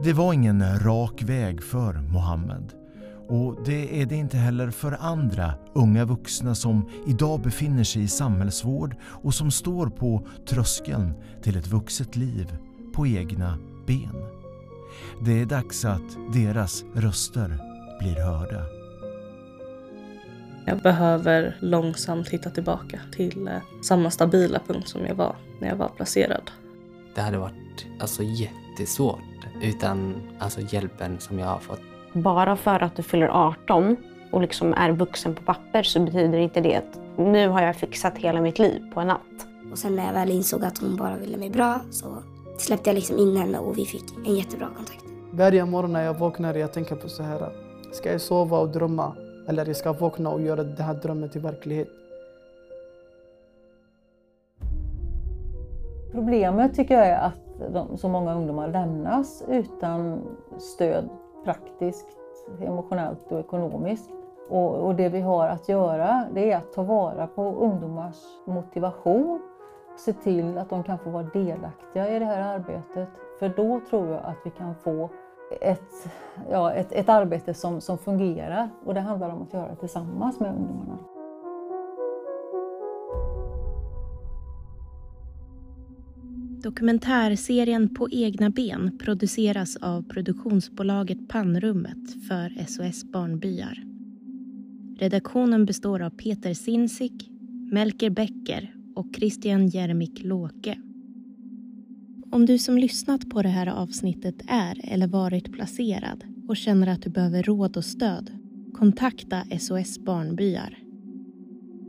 Det 0.02 0.12
var 0.12 0.32
ingen 0.32 0.78
rak 0.78 1.22
väg 1.22 1.62
för 1.62 1.92
Mohammed. 1.94 2.72
Och 3.28 3.56
det 3.64 4.02
är 4.02 4.06
det 4.06 4.16
inte 4.16 4.36
heller 4.36 4.70
för 4.70 4.96
andra 5.00 5.54
unga 5.74 6.04
vuxna 6.04 6.54
som 6.54 6.88
idag 7.06 7.40
befinner 7.40 7.84
sig 7.84 8.02
i 8.02 8.08
samhällsvård 8.08 8.96
och 9.02 9.34
som 9.34 9.50
står 9.50 9.86
på 9.86 10.26
tröskeln 10.48 11.14
till 11.42 11.56
ett 11.56 11.66
vuxet 11.66 12.16
liv 12.16 12.56
på 12.94 13.06
egna 13.06 13.58
ben. 13.86 14.24
Det 15.24 15.40
är 15.40 15.46
dags 15.46 15.84
att 15.84 16.32
deras 16.32 16.84
röster 16.94 17.58
blir 18.00 18.24
hörda. 18.24 18.62
Jag 20.66 20.78
behöver 20.78 21.56
långsamt 21.60 22.28
hitta 22.28 22.50
tillbaka 22.50 23.00
till 23.12 23.48
eh, 23.48 23.58
samma 23.82 24.10
stabila 24.10 24.60
punkt 24.66 24.88
som 24.88 25.06
jag 25.06 25.14
var 25.14 25.36
när 25.60 25.68
jag 25.68 25.76
var 25.76 25.88
placerad. 25.88 26.50
Det 27.14 27.20
hade 27.20 27.38
varit 27.38 27.86
alltså, 28.00 28.22
jättesvårt 28.22 29.35
utan 29.62 30.14
alltså, 30.38 30.60
hjälpen 30.60 31.20
som 31.20 31.38
jag 31.38 31.46
har 31.46 31.58
fått. 31.58 31.80
Bara 32.12 32.56
för 32.56 32.82
att 32.82 32.96
du 32.96 33.02
fyller 33.02 33.28
18 33.28 33.96
och 34.30 34.40
liksom 34.40 34.74
är 34.74 34.92
vuxen 34.92 35.34
på 35.34 35.42
papper 35.42 35.82
så 35.82 36.00
betyder 36.00 36.38
inte 36.38 36.60
det 36.60 36.76
att 36.76 37.00
nu 37.18 37.48
har 37.48 37.62
jag 37.62 37.76
fixat 37.76 38.18
hela 38.18 38.40
mitt 38.40 38.58
liv 38.58 38.82
på 38.94 39.00
en 39.00 39.06
natt. 39.06 39.46
Och 39.72 39.78
sen 39.78 39.96
när 39.96 40.06
jag 40.06 40.12
väl 40.12 40.30
insåg 40.30 40.64
att 40.64 40.78
hon 40.78 40.96
bara 40.96 41.16
ville 41.16 41.36
mig 41.36 41.50
bra 41.50 41.80
så 41.90 42.22
släppte 42.58 42.90
jag 42.90 42.94
liksom 42.94 43.18
in 43.18 43.36
henne 43.36 43.58
och 43.58 43.78
vi 43.78 43.84
fick 43.84 44.04
en 44.26 44.34
jättebra 44.34 44.68
kontakt. 44.76 45.04
Varje 45.30 45.64
morgon 45.64 45.92
när 45.92 46.02
jag 46.02 46.14
vaknar 46.14 46.54
jag 46.54 46.72
tänker 46.72 46.96
på 46.96 47.08
så 47.08 47.22
här. 47.22 47.52
Ska 47.92 48.12
jag 48.12 48.20
sova 48.20 48.58
och 48.58 48.68
drömma? 48.68 49.16
Eller 49.48 49.66
jag 49.66 49.76
ska 49.76 49.92
vakna 49.92 50.30
och 50.30 50.42
göra 50.42 50.64
den 50.64 50.86
här 50.86 50.94
drömmen 50.94 51.28
till 51.28 51.40
verklighet. 51.40 51.88
Problemet 56.16 56.74
tycker 56.74 56.94
jag 56.98 57.06
är 57.06 57.18
att 57.18 57.72
de, 57.72 57.96
så 57.96 58.08
många 58.08 58.34
ungdomar 58.34 58.68
lämnas 58.68 59.44
utan 59.48 60.22
stöd 60.58 61.08
praktiskt, 61.44 62.06
emotionellt 62.60 63.32
och 63.32 63.40
ekonomiskt. 63.40 64.10
Och, 64.50 64.74
och, 64.74 64.94
det 64.94 65.08
vi 65.08 65.20
har 65.20 65.48
att 65.48 65.68
göra 65.68 66.24
det 66.34 66.52
är 66.52 66.56
att 66.56 66.72
ta 66.72 66.82
vara 66.82 67.26
på 67.26 67.42
ungdomars 67.42 68.16
motivation 68.46 69.40
se 69.96 70.12
till 70.12 70.58
att 70.58 70.70
de 70.70 70.82
kan 70.82 70.98
få 70.98 71.10
vara 71.10 71.22
delaktiga 71.22 72.16
i 72.16 72.18
det 72.18 72.24
här 72.24 72.54
arbetet. 72.54 73.08
För 73.38 73.48
då 73.48 73.80
tror 73.90 74.08
jag 74.08 74.20
att 74.24 74.38
vi 74.44 74.50
kan 74.50 74.74
få 74.74 75.08
ett, 75.60 76.08
ja, 76.50 76.72
ett, 76.72 76.92
ett 76.92 77.08
arbete 77.08 77.54
som, 77.54 77.80
som 77.80 77.98
fungerar 77.98 78.70
och 78.84 78.94
det 78.94 79.00
handlar 79.00 79.30
om 79.30 79.42
att 79.42 79.52
göra 79.52 79.68
det 79.68 79.76
tillsammans 79.76 80.40
med 80.40 80.50
ungdomarna. 80.50 80.98
Dokumentärserien 86.66 87.94
På 87.94 88.08
egna 88.10 88.50
ben 88.50 88.98
produceras 88.98 89.76
av 89.76 90.02
produktionsbolaget 90.02 91.28
Pannrummet 91.28 92.26
för 92.28 92.66
SOS 92.66 93.04
Barnbyar. 93.04 93.84
Redaktionen 94.98 95.66
består 95.66 96.02
av 96.02 96.10
Peter 96.10 96.54
Sinsik, 96.54 97.30
Melker 97.72 98.10
Becker 98.10 98.74
och 98.94 99.06
Christian 99.16 99.68
Jermik 99.68 100.24
Låke. 100.24 100.78
Om 102.30 102.46
du 102.46 102.58
som 102.58 102.78
lyssnat 102.78 103.30
på 103.30 103.42
det 103.42 103.48
här 103.48 103.66
avsnittet 103.66 104.42
är 104.48 104.80
eller 104.92 105.06
varit 105.06 105.52
placerad 105.52 106.24
och 106.48 106.56
känner 106.56 106.86
att 106.86 107.02
du 107.02 107.10
behöver 107.10 107.42
råd 107.42 107.76
och 107.76 107.84
stöd, 107.84 108.30
kontakta 108.74 109.44
SOS 109.58 109.98
Barnbyar. 109.98 110.78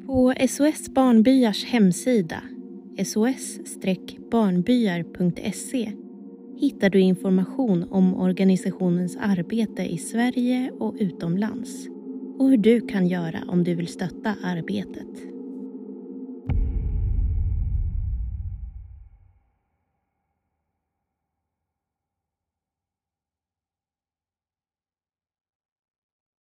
På 0.05 0.33
SOS 0.49 0.89
Barnbyars 0.89 1.65
hemsida, 1.65 2.41
sos-barnbyar.se 3.05 5.91
hittar 6.57 6.89
du 6.89 6.99
information 6.99 7.85
om 7.89 8.19
organisationens 8.19 9.17
arbete 9.21 9.83
i 9.83 9.97
Sverige 9.97 10.71
och 10.79 10.95
utomlands 10.99 11.87
och 12.39 12.49
hur 12.49 12.57
du 12.57 12.81
kan 12.81 13.07
göra 13.07 13.43
om 13.47 13.63
du 13.63 13.75
vill 13.75 13.87
stötta 13.87 14.35
arbetet. 14.43 15.36